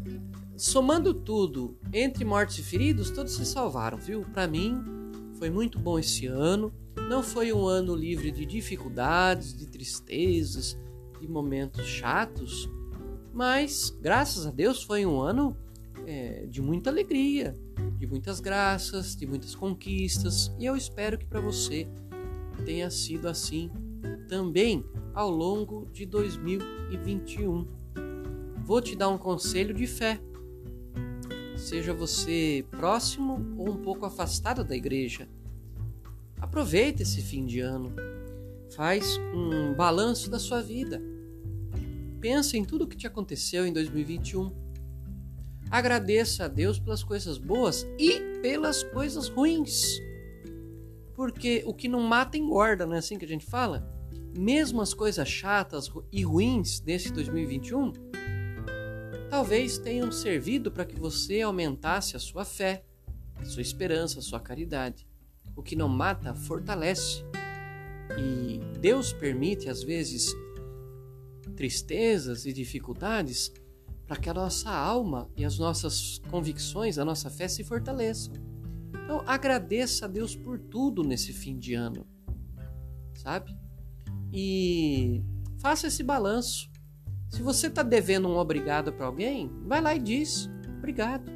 somando 0.58 1.14
tudo, 1.14 1.78
entre 1.92 2.24
mortos 2.24 2.58
e 2.58 2.64
feridos, 2.64 3.12
todos 3.12 3.36
se 3.36 3.46
salvaram, 3.46 3.98
viu? 3.98 4.22
Para 4.34 4.48
mim, 4.48 4.84
foi 5.38 5.50
muito 5.50 5.78
bom 5.78 6.00
esse 6.00 6.26
ano. 6.28 6.74
Não 7.10 7.22
foi 7.22 7.52
um 7.52 7.66
ano 7.66 7.94
livre 7.94 8.32
de 8.32 8.46
dificuldades, 8.46 9.56
de 9.56 9.68
tristezas, 9.68 10.78
de 11.20 11.28
momentos 11.28 11.86
chatos, 11.86 12.70
mas 13.34 13.96
graças 14.02 14.46
a 14.48 14.52
Deus 14.52 14.82
foi 14.82 15.06
um 15.06 15.20
ano 15.20 15.58
é, 16.06 16.46
de 16.46 16.62
muita 16.62 16.90
alegria, 16.90 17.56
de 17.98 18.08
muitas 18.08 18.40
graças, 18.40 19.16
de 19.16 19.26
muitas 19.26 19.56
conquistas, 19.56 20.52
e 20.60 20.66
eu 20.66 20.76
espero 20.76 21.18
que 21.18 21.26
para 21.26 21.40
você 21.40 21.88
tenha 22.66 22.90
sido 22.90 23.28
assim 23.28 23.72
também 24.28 24.86
ao 25.14 25.30
longo 25.30 25.88
de 25.92 26.06
2021. 26.06 27.68
Vou 28.64 28.82
te 28.82 28.96
dar 28.96 29.10
um 29.10 29.18
conselho 29.18 29.74
de 29.74 29.88
fé. 29.88 30.20
Seja 31.56 31.94
você 31.94 32.66
próximo 32.72 33.56
ou 33.58 33.70
um 33.70 33.78
pouco 33.78 34.06
afastado 34.06 34.64
da 34.64 34.76
igreja, 34.76 35.28
aproveite 36.40 37.04
esse 37.04 37.22
fim 37.22 37.46
de 37.46 37.60
ano. 37.60 37.94
Faz 38.76 39.18
um 39.34 39.74
balanço 39.74 40.30
da 40.30 40.38
sua 40.38 40.62
vida. 40.62 41.02
Pensa 42.20 42.58
em 42.58 42.66
tudo 42.66 42.84
o 42.84 42.88
que 42.88 42.98
te 42.98 43.08
aconteceu 43.08 43.66
em 43.66 43.72
2021. 43.72 44.65
Agradeça 45.70 46.46
a 46.46 46.48
Deus 46.48 46.80
pelas 46.80 47.04
coisas 47.04 47.38
boas 47.38 47.86
e 48.00 48.20
pelas 48.42 48.84
coisas 48.84 49.28
ruins. 49.28 50.00
Porque 51.14 51.64
o 51.66 51.74
que 51.74 51.88
não 51.88 52.02
mata 52.02 52.38
engorda, 52.38 52.86
não 52.86 52.96
é 52.96 53.00
assim 53.00 53.18
que 53.18 53.26
a 53.26 53.28
gente 53.28 53.46
fala? 53.46 53.96
mesmo 54.38 54.82
as 54.82 54.94
coisas 54.94 55.28
chatas 55.28 55.90
e 56.12 56.24
ruins 56.24 56.80
desse 56.80 57.12
2021, 57.12 57.94
talvez 59.30 59.78
tenham 59.78 60.12
servido 60.12 60.72
para 60.72 60.86
que 60.86 61.00
você 61.00 61.42
aumentasse 61.42 62.16
a 62.16 62.20
sua 62.20 62.44
fé, 62.44 62.84
a 63.36 63.46
sua 63.46 63.62
esperança, 63.62 64.20
a 64.20 64.22
sua 64.22 64.40
caridade. 64.40 65.08
O 65.56 65.64
que 65.64 65.76
não 65.76 65.88
mata, 65.88 66.36
fortalece. 66.36 67.24
E 68.18 68.60
Deus 68.80 69.14
permite, 69.14 69.70
às 69.70 69.82
vezes, 69.82 70.34
tristezas 71.56 72.46
e 72.46 72.52
dificuldades 72.52 73.52
para 74.08 74.18
que 74.18 74.30
a 74.30 74.34
nossa 74.34 74.70
alma 74.70 75.30
e 75.36 75.44
as 75.44 75.58
nossas 75.58 76.20
convicções, 76.30 76.98
a 76.98 77.06
nossa 77.06 77.30
fé 77.30 77.48
se 77.48 77.64
fortaleçam. 77.64 78.34
Então, 79.04 79.24
agradeça 79.26 80.06
a 80.06 80.08
Deus 80.08 80.36
por 80.36 80.60
tudo 80.60 81.04
nesse 81.04 81.34
fim 81.34 81.58
de 81.58 81.74
ano, 81.74 82.06
sabe? 83.16 83.56
e 84.38 85.24
faça 85.60 85.88
esse 85.88 86.04
balanço. 86.04 86.70
Se 87.30 87.42
você 87.42 87.68
está 87.68 87.82
devendo 87.82 88.28
um 88.28 88.38
obrigado 88.38 88.92
para 88.92 89.06
alguém, 89.06 89.50
vai 89.66 89.80
lá 89.80 89.96
e 89.96 90.00
diz 90.00 90.50
obrigado. 90.78 91.32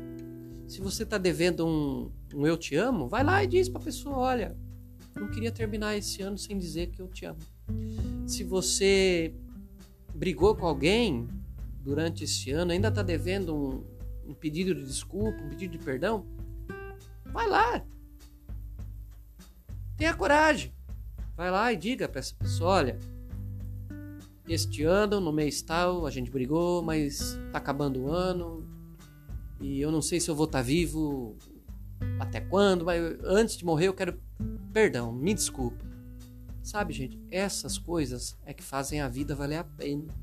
Se 0.67 0.81
você 0.81 1.03
está 1.03 1.17
devendo 1.17 1.65
um, 1.65 2.11
um, 2.35 2.45
eu 2.45 2.57
te 2.57 2.75
amo, 2.75 3.07
vai 3.07 3.23
lá 3.23 3.41
e 3.41 3.47
diz 3.47 3.69
para 3.69 3.81
a 3.81 3.83
pessoa: 3.85 4.17
olha, 4.17 4.57
não 5.15 5.29
queria 5.29 5.51
terminar 5.51 5.97
esse 5.97 6.21
ano 6.21 6.37
sem 6.37 6.57
dizer 6.57 6.87
que 6.87 7.01
eu 7.01 7.07
te 7.07 7.25
amo. 7.25 7.39
Se 8.27 8.43
você 8.43 9.33
brigou 10.13 10.53
com 10.53 10.65
alguém 10.65 11.25
durante 11.79 12.23
esse 12.23 12.51
ano, 12.51 12.71
ainda 12.71 12.89
está 12.89 13.01
devendo 13.01 13.55
um, 13.55 14.31
um 14.31 14.33
pedido 14.33 14.75
de 14.75 14.83
desculpa, 14.83 15.41
um 15.41 15.49
pedido 15.49 15.77
de 15.77 15.83
perdão, 15.83 16.25
vai 17.25 17.47
lá. 17.47 17.83
Tenha 19.97 20.13
coragem. 20.13 20.73
Vai 21.35 21.51
lá 21.51 21.71
e 21.71 21.77
diga 21.77 22.07
para 22.07 22.19
essa 22.19 22.35
pessoa: 22.35 22.71
olha, 22.71 22.99
este 24.47 24.83
ano, 24.83 25.19
no 25.19 25.31
mês 25.31 25.61
tal, 25.61 26.05
a 26.05 26.11
gente 26.11 26.29
brigou, 26.29 26.81
mas 26.81 27.37
tá 27.51 27.59
acabando 27.59 28.01
o 28.01 28.11
ano 28.11 28.67
e 29.61 29.81
eu 29.81 29.91
não 29.91 30.01
sei 30.01 30.19
se 30.19 30.29
eu 30.29 30.35
vou 30.35 30.45
estar 30.45 30.59
tá 30.59 30.63
vivo 30.63 31.37
até 32.19 32.39
quando, 32.39 32.85
mas 32.85 33.01
antes 33.23 33.57
de 33.57 33.65
morrer 33.65 33.87
eu 33.87 33.93
quero 33.93 34.19
perdão, 34.71 35.11
me 35.11 35.33
desculpa. 35.33 35.85
Sabe, 36.63 36.93
gente, 36.93 37.19
essas 37.31 37.77
coisas 37.77 38.37
é 38.45 38.53
que 38.53 38.63
fazem 38.63 39.01
a 39.01 39.07
vida 39.07 39.35
valer 39.35 39.57
a 39.57 39.63
pena. 39.63 40.13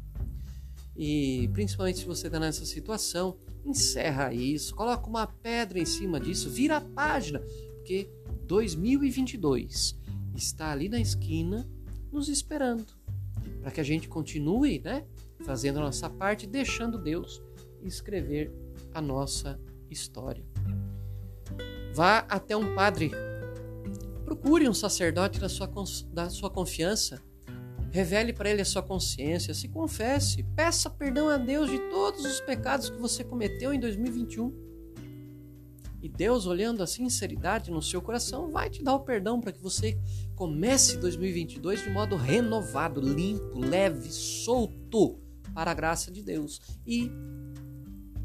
E 0.97 1.49
principalmente 1.53 1.99
se 1.99 2.07
você 2.07 2.27
está 2.27 2.41
nessa 2.41 2.65
situação, 2.65 3.37
encerra 3.65 4.33
isso, 4.33 4.75
coloca 4.75 5.07
uma 5.07 5.27
pedra 5.27 5.79
em 5.79 5.85
cima 5.85 6.19
disso, 6.19 6.49
vira 6.49 6.79
a 6.79 6.81
página, 6.81 7.41
porque 7.77 8.09
2022 8.47 9.99
está 10.35 10.73
ali 10.73 10.89
na 10.89 11.01
esquina 11.01 11.69
nos 12.11 12.29
esperando 12.29 12.87
para 13.61 13.73
que 13.73 13.81
a 13.81 13.85
gente 13.85 14.09
continue, 14.09 14.81
né, 14.81 15.05
fazendo 15.45 15.79
a 15.79 15.83
nossa 15.83 16.09
parte, 16.09 16.47
deixando 16.47 16.99
Deus 16.99 17.43
escrever 17.83 18.53
a 18.95 19.01
nossa 19.01 19.61
história. 19.91 20.45
Vá 21.93 22.19
até 22.29 22.57
um 22.57 22.75
padre, 22.75 23.11
procure 24.25 24.69
um 24.69 24.75
sacerdote 24.75 25.41
da 25.41 25.49
sua, 25.49 25.69
da 26.13 26.31
sua 26.31 26.51
confiança, 26.51 27.23
revele 27.97 28.35
para 28.35 28.51
ele 28.51 28.61
a 28.61 28.65
sua 28.65 28.83
consciência, 28.83 29.55
se 29.55 29.69
confesse, 29.69 30.43
peça 30.55 30.91
perdão 30.91 31.31
a 31.31 31.39
Deus 31.39 31.71
de 31.71 31.79
todos 31.89 32.27
os 32.27 32.41
pecados 32.41 32.91
que 32.91 32.99
você 32.99 33.25
cometeu 33.25 33.73
em 33.73 33.81
2021 33.81 34.67
e 36.03 36.09
Deus, 36.11 36.47
olhando 36.47 36.83
a 36.83 36.87
sinceridade 36.87 37.71
no 37.71 37.81
seu 37.81 38.03
coração, 38.03 38.51
vai 38.51 38.69
te 38.69 38.85
dar 38.85 38.95
o 38.95 39.01
perdão 39.01 39.41
para 39.41 39.51
que 39.51 39.63
você 39.63 39.99
comece 40.35 40.99
2022 40.99 41.85
de 41.85 41.91
modo 41.91 42.17
renovado, 42.17 43.01
limpo, 43.01 43.59
leve, 43.59 44.13
solto 44.13 45.19
para 45.55 45.71
a 45.71 45.75
graça 45.75 46.11
de 46.11 46.23
Deus 46.23 46.61
e 46.87 47.11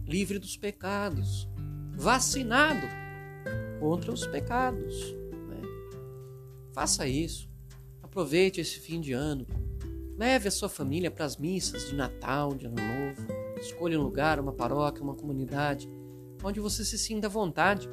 livre 0.05 0.37
dos 0.37 0.57
pecados, 0.57 1.47
vacinado 1.95 2.85
contra 3.79 4.11
os 4.11 4.27
pecados. 4.27 5.13
Né? 5.47 5.61
Faça 6.73 7.07
isso. 7.07 7.50
Aproveite 8.11 8.59
esse 8.59 8.77
fim 8.77 8.99
de 8.99 9.13
ano. 9.13 9.47
Leve 10.17 10.49
a 10.49 10.51
sua 10.51 10.67
família 10.67 11.09
para 11.09 11.23
as 11.23 11.37
missas 11.37 11.87
de 11.87 11.95
Natal, 11.95 12.53
de 12.53 12.65
Ano 12.65 12.75
Novo. 12.75 13.25
Escolha 13.57 13.97
um 13.97 14.03
lugar, 14.03 14.37
uma 14.37 14.51
paróquia, 14.51 15.01
uma 15.01 15.15
comunidade 15.15 15.89
onde 16.43 16.59
você 16.59 16.83
se 16.83 16.97
sinta 16.97 17.27
à 17.27 17.29
vontade 17.29 17.89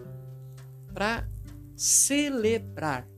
para 0.93 1.29
celebrar 1.77 3.09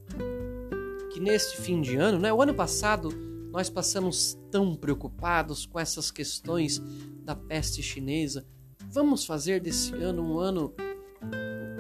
que 1.11 1.19
neste 1.19 1.57
fim 1.57 1.81
de 1.81 1.97
ano, 1.97 2.19
né? 2.19 2.31
O 2.31 2.43
ano 2.43 2.53
passado 2.53 3.09
nós 3.51 3.71
passamos 3.71 4.39
tão 4.51 4.77
preocupados 4.77 5.65
com 5.65 5.81
essas 5.81 6.11
questões 6.11 6.83
da 7.25 7.35
peste 7.35 7.83
chinesa. 7.83 8.45
Vamos 8.91 9.25
fazer 9.25 9.59
desse 9.59 9.95
ano 9.95 10.23
um 10.23 10.39
ano 10.39 10.75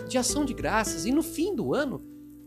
de 0.08 0.16
ação 0.16 0.46
de 0.46 0.54
graças 0.54 1.04
e 1.04 1.12
no 1.12 1.22
fim 1.22 1.54
do 1.54 1.74
ano, 1.74 2.02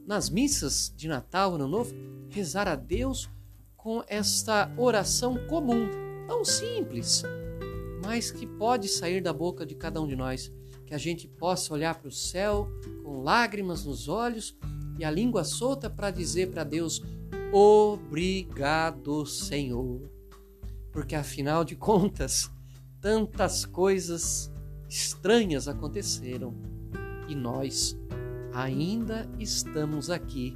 nas 0.05 0.29
missas 0.29 0.93
de 0.95 1.07
Natal, 1.07 1.55
Ano 1.55 1.67
Novo, 1.67 1.93
rezar 2.29 2.67
a 2.67 2.75
Deus 2.75 3.29
com 3.75 4.03
esta 4.07 4.73
oração 4.77 5.37
comum, 5.47 5.89
tão 6.27 6.43
simples, 6.43 7.23
mas 8.03 8.31
que 8.31 8.45
pode 8.45 8.87
sair 8.87 9.21
da 9.21 9.33
boca 9.33 9.65
de 9.65 9.75
cada 9.75 10.01
um 10.01 10.07
de 10.07 10.15
nós, 10.15 10.51
que 10.85 10.93
a 10.93 10.97
gente 10.97 11.27
possa 11.27 11.73
olhar 11.73 11.95
para 11.95 12.07
o 12.07 12.11
céu 12.11 12.67
com 13.03 13.21
lágrimas 13.21 13.85
nos 13.85 14.07
olhos 14.07 14.55
e 14.97 15.03
a 15.03 15.11
língua 15.11 15.43
solta 15.43 15.89
para 15.89 16.11
dizer 16.11 16.51
para 16.51 16.63
Deus: 16.63 17.01
Obrigado, 17.51 19.25
Senhor. 19.25 20.09
Porque 20.91 21.15
afinal 21.15 21.63
de 21.63 21.75
contas, 21.75 22.51
tantas 23.01 23.65
coisas 23.65 24.51
estranhas 24.87 25.67
aconteceram 25.67 26.53
e 27.27 27.35
nós 27.35 27.97
ainda 28.53 29.27
estamos 29.39 30.09
aqui 30.09 30.55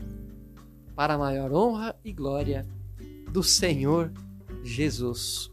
para 0.96 1.16
a 1.16 1.18
maior 1.18 1.52
honra 1.52 1.96
e 2.04 2.14
glória 2.14 2.66
do 3.32 3.44
Senhor 3.44 4.12
Jesus. 4.64 5.52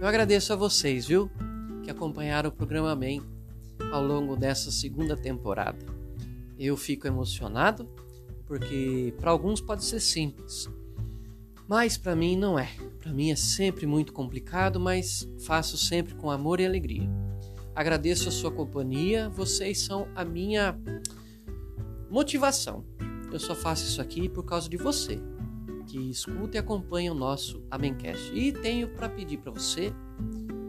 Eu 0.00 0.06
agradeço 0.06 0.52
a 0.52 0.56
vocês, 0.56 1.06
viu, 1.06 1.30
que 1.82 1.90
acompanharam 1.90 2.50
o 2.50 2.52
programa 2.52 2.92
Amém 2.92 3.22
ao 3.92 4.04
longo 4.04 4.36
dessa 4.36 4.70
segunda 4.70 5.16
temporada. 5.16 5.78
Eu 6.58 6.76
fico 6.76 7.06
emocionado 7.06 7.88
porque 8.46 9.14
para 9.18 9.30
alguns 9.30 9.60
pode 9.60 9.84
ser 9.84 10.00
simples, 10.00 10.68
mas 11.68 11.96
para 11.96 12.16
mim 12.16 12.36
não 12.36 12.58
é. 12.58 12.70
Para 12.98 13.12
mim 13.12 13.30
é 13.30 13.36
sempre 13.36 13.86
muito 13.86 14.12
complicado, 14.12 14.80
mas 14.80 15.28
faço 15.44 15.76
sempre 15.76 16.14
com 16.14 16.30
amor 16.30 16.58
e 16.60 16.66
alegria. 16.66 17.08
Agradeço 17.78 18.28
a 18.28 18.32
sua 18.32 18.50
companhia, 18.50 19.28
vocês 19.28 19.82
são 19.82 20.08
a 20.12 20.24
minha 20.24 20.76
motivação. 22.10 22.84
Eu 23.30 23.38
só 23.38 23.54
faço 23.54 23.84
isso 23.84 24.02
aqui 24.02 24.28
por 24.28 24.44
causa 24.44 24.68
de 24.68 24.76
você, 24.76 25.22
que 25.86 25.96
escuta 26.10 26.56
e 26.56 26.58
acompanha 26.58 27.12
o 27.12 27.14
nosso 27.14 27.62
Amencast. 27.70 28.36
E 28.36 28.50
tenho 28.50 28.88
para 28.96 29.08
pedir 29.08 29.36
para 29.36 29.52
você 29.52 29.92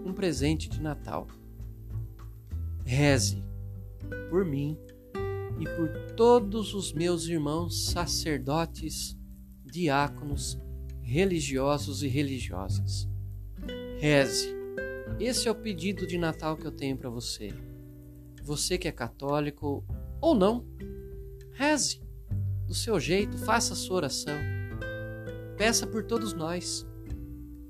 um 0.05 0.13
presente 0.13 0.69
de 0.69 0.79
Natal. 0.79 1.25
Reze 2.85 3.43
por 4.29 4.45
mim 4.45 4.77
e 5.59 5.63
por 5.63 6.13
todos 6.15 6.75
os 6.75 6.93
meus 6.93 7.27
irmãos 7.27 7.89
sacerdotes, 7.89 9.17
diáconos, 9.65 10.61
religiosos 11.01 12.03
e 12.03 12.07
religiosas. 12.07 13.09
Reze 13.97 14.58
esse 15.19 15.47
é 15.47 15.51
o 15.51 15.55
pedido 15.55 16.05
de 16.05 16.17
Natal 16.17 16.57
que 16.57 16.65
eu 16.65 16.71
tenho 16.71 16.97
para 16.97 17.09
você. 17.09 17.53
Você 18.43 18.77
que 18.77 18.87
é 18.87 18.91
católico 18.91 19.83
ou 20.21 20.35
não, 20.35 20.65
reze 21.53 22.01
do 22.65 22.73
seu 22.73 22.99
jeito, 22.99 23.37
faça 23.37 23.73
a 23.73 23.75
sua 23.75 23.97
oração. 23.97 24.37
Peça 25.57 25.87
por 25.87 26.03
todos 26.03 26.33
nós, 26.33 26.85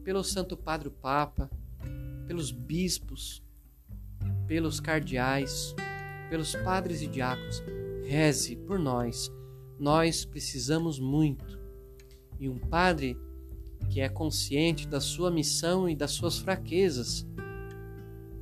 pelo 0.03 0.23
Santo 0.23 0.55
Padre 0.57 0.89
Papa, 0.89 1.49
pelos 2.27 2.51
bispos, 2.51 3.43
pelos 4.45 4.79
cardeais, 4.79 5.73
pelos 6.29 6.55
padres 6.55 7.01
e 7.01 7.07
diáconos. 7.07 7.63
Reze 8.05 8.55
por 8.55 8.77
nós. 8.77 9.31
Nós 9.79 10.25
precisamos 10.25 10.99
muito. 10.99 11.59
E 12.39 12.47
um 12.49 12.57
padre 12.57 13.17
que 13.89 14.01
é 14.01 14.09
consciente 14.09 14.87
da 14.87 14.99
sua 14.99 15.31
missão 15.31 15.89
e 15.89 15.95
das 15.95 16.11
suas 16.11 16.37
fraquezas. 16.37 17.27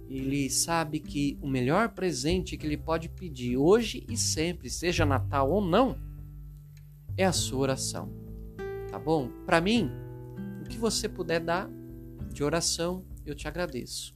Ele 0.10 0.50
sabe 0.50 1.00
que 1.00 1.38
o 1.42 1.48
melhor 1.48 1.90
presente 1.90 2.58
que 2.58 2.66
ele 2.66 2.78
pode 2.78 3.10
pedir 3.10 3.58
hoje 3.58 4.06
e 4.10 4.16
sempre, 4.16 4.70
seja 4.70 5.06
Natal 5.06 5.52
ou 5.52 5.62
não, 5.62 5.98
é 7.18 7.26
a 7.26 7.34
sua 7.34 7.60
oração. 7.60 8.10
Tá 8.90 8.98
bom? 8.98 9.30
Para 9.46 9.60
mim, 9.60 9.92
o 10.62 10.68
que 10.68 10.78
você 10.78 11.10
puder 11.10 11.42
dar 11.42 11.70
de 12.32 12.44
oração, 12.44 13.06
eu 13.26 13.36
te 13.36 13.48
agradeço. 13.48 14.16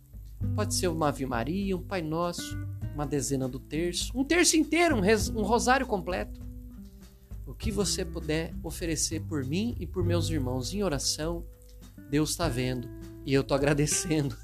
Pode 0.56 0.74
ser 0.74 0.88
uma 0.88 1.10
Ave 1.10 1.26
Maria, 1.26 1.76
um 1.76 1.82
Pai 1.82 2.02
Nosso, 2.02 2.58
uma 2.96 3.06
dezena 3.06 3.48
do 3.48 3.60
terço, 3.60 4.12
um 4.16 4.24
terço 4.24 4.58
inteiro, 4.58 4.96
um, 4.96 5.02
um 5.40 5.44
rosário 5.44 5.86
completo 5.86 6.41
o 7.46 7.54
que 7.54 7.72
você 7.72 8.06
puder 8.06 8.54
oferecer 8.64 9.22
por 9.22 9.44
mim 9.46 9.76
e 9.80 9.86
por 9.86 10.04
meus 10.04 10.30
irmãos 10.30 10.74
em 10.74 10.84
oração, 10.84 11.46
Deus 12.10 12.32
está 12.32 12.48
vendo 12.48 12.88
e 13.26 13.34
eu 13.34 13.42
estou 13.42 13.56
agradecendo. 13.56 14.36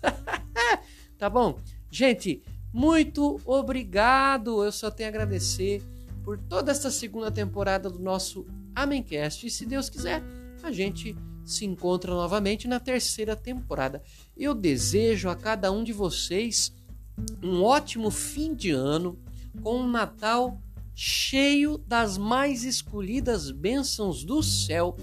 tá 1.18 1.30
bom? 1.30 1.60
Gente, 1.90 2.44
muito 2.74 3.40
obrigado. 3.46 4.64
Eu 4.64 4.72
só 4.72 4.92
tenho 4.92 5.10
a 5.10 5.12
agradecer 5.12 5.82
por 6.24 6.38
toda 6.38 6.72
esta 6.72 6.92
segunda 6.92 7.32
temporada 7.32 7.90
do 7.90 8.00
nosso 8.00 8.46
Amencast. 8.76 9.48
E 9.48 9.50
se 9.50 9.66
Deus 9.66 9.90
quiser, 9.90 10.22
a 10.62 10.72
gente 10.72 11.16
se 11.46 11.66
encontra 11.66 12.14
novamente 12.14 12.68
na 12.68 12.80
terceira 12.80 13.36
temporada. 13.36 14.04
Eu 14.36 14.54
desejo 14.54 15.30
a 15.30 15.36
cada 15.36 15.72
um 15.72 15.84
de 15.84 15.94
vocês 15.94 16.74
um 17.42 17.64
ótimo 17.64 18.12
fim 18.12 18.54
de 18.54 18.72
ano 18.72 19.18
com 19.64 19.80
um 19.80 19.90
Natal 19.90 20.62
cheio 21.00 21.78
das 21.78 22.18
mais 22.18 22.64
escolhidas 22.64 23.52
bênçãos 23.52 24.24
do 24.24 24.42
céu, 24.42 24.98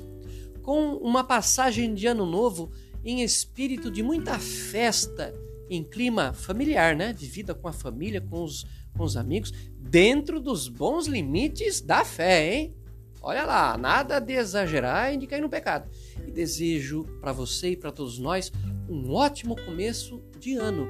com 0.60 0.96
uma 0.96 1.22
passagem 1.22 1.94
de 1.94 2.08
ano 2.08 2.26
novo 2.26 2.72
em 3.04 3.22
espírito 3.22 3.92
de 3.92 4.02
muita 4.02 4.36
festa, 4.40 5.32
em 5.70 5.84
clima 5.84 6.32
familiar, 6.32 6.96
né? 6.96 7.12
De 7.12 7.26
vida 7.26 7.54
com 7.54 7.68
a 7.68 7.72
família, 7.72 8.20
com 8.20 8.42
os, 8.42 8.66
com 8.96 9.04
os 9.04 9.16
amigos, 9.16 9.52
dentro 9.78 10.40
dos 10.40 10.66
bons 10.66 11.06
limites 11.06 11.80
da 11.80 12.04
fé, 12.04 12.52
hein? 12.52 12.74
Olha 13.22 13.44
lá, 13.44 13.78
nada 13.78 14.18
de 14.18 14.32
exagerar 14.32 15.14
e 15.14 15.16
de 15.16 15.28
cair 15.28 15.42
no 15.42 15.48
pecado. 15.48 15.88
E 16.26 16.30
desejo 16.32 17.04
para 17.20 17.30
você 17.30 17.70
e 17.70 17.76
para 17.76 17.92
todos 17.92 18.18
nós 18.18 18.52
um 18.88 19.12
ótimo 19.12 19.54
começo 19.64 20.20
de 20.40 20.54
ano 20.56 20.88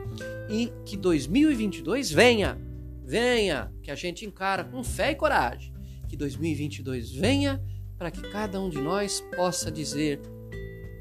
e 0.48 0.72
que 0.86 0.96
2022 0.96 2.10
venha 2.10 2.58
venha, 3.04 3.72
que 3.82 3.90
a 3.90 3.94
gente 3.94 4.24
encara 4.24 4.64
com 4.64 4.82
fé 4.82 5.10
e 5.10 5.14
coragem. 5.14 5.72
Que 6.08 6.16
2022 6.16 7.12
venha 7.12 7.62
para 7.98 8.10
que 8.10 8.22
cada 8.30 8.60
um 8.60 8.68
de 8.68 8.80
nós 8.80 9.20
possa 9.36 9.70
dizer: 9.70 10.20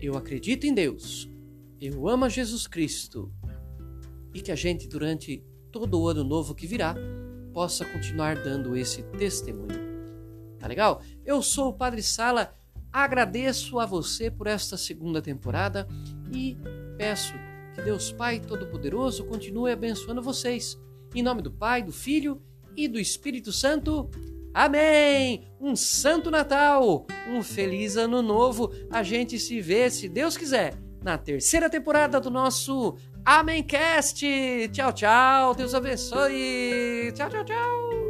Eu 0.01 0.17
acredito 0.17 0.65
em 0.65 0.73
Deus, 0.73 1.29
eu 1.79 2.07
amo 2.07 2.29
Jesus 2.29 2.67
Cristo. 2.67 3.31
E 4.33 4.41
que 4.41 4.51
a 4.51 4.55
gente, 4.55 4.87
durante 4.87 5.43
todo 5.71 5.99
o 5.99 6.07
ano 6.07 6.23
novo 6.23 6.55
que 6.55 6.65
virá, 6.65 6.95
possa 7.53 7.85
continuar 7.85 8.35
dando 8.35 8.75
esse 8.75 9.03
testemunho. 9.03 9.93
Tá 10.57 10.67
legal? 10.67 11.01
Eu 11.23 11.41
sou 11.43 11.69
o 11.69 11.73
Padre 11.73 12.01
Sala, 12.01 12.55
agradeço 12.91 13.79
a 13.79 13.85
você 13.85 14.31
por 14.31 14.47
esta 14.47 14.75
segunda 14.75 15.21
temporada 15.21 15.87
e 16.33 16.57
peço 16.97 17.33
que 17.75 17.81
Deus 17.81 18.11
Pai 18.11 18.39
Todo-Poderoso 18.39 19.25
continue 19.25 19.71
abençoando 19.71 20.21
vocês 20.21 20.79
em 21.13 21.23
nome 21.23 21.41
do 21.41 21.51
Pai, 21.51 21.81
do 21.81 21.91
Filho 21.91 22.41
e 22.75 22.87
do 22.87 22.99
Espírito 22.99 23.51
Santo. 23.51 24.09
Amém! 24.53 25.47
Um 25.59 25.75
Santo 25.75 26.29
Natal, 26.29 27.07
um 27.27 27.41
feliz 27.41 27.97
Ano 27.97 28.21
Novo. 28.21 28.71
A 28.91 29.01
gente 29.01 29.39
se 29.39 29.59
vê, 29.59 29.89
se 29.89 30.07
Deus 30.07 30.37
quiser, 30.37 30.75
na 31.01 31.17
terceira 31.17 31.69
temporada 31.69 32.19
do 32.19 32.29
nosso 32.29 32.95
Amencast. 33.25 34.25
Tchau, 34.71 34.93
tchau. 34.93 35.55
Deus 35.55 35.73
abençoe. 35.73 37.11
Tchau, 37.15 37.29
tchau, 37.29 37.45
tchau. 37.45 38.02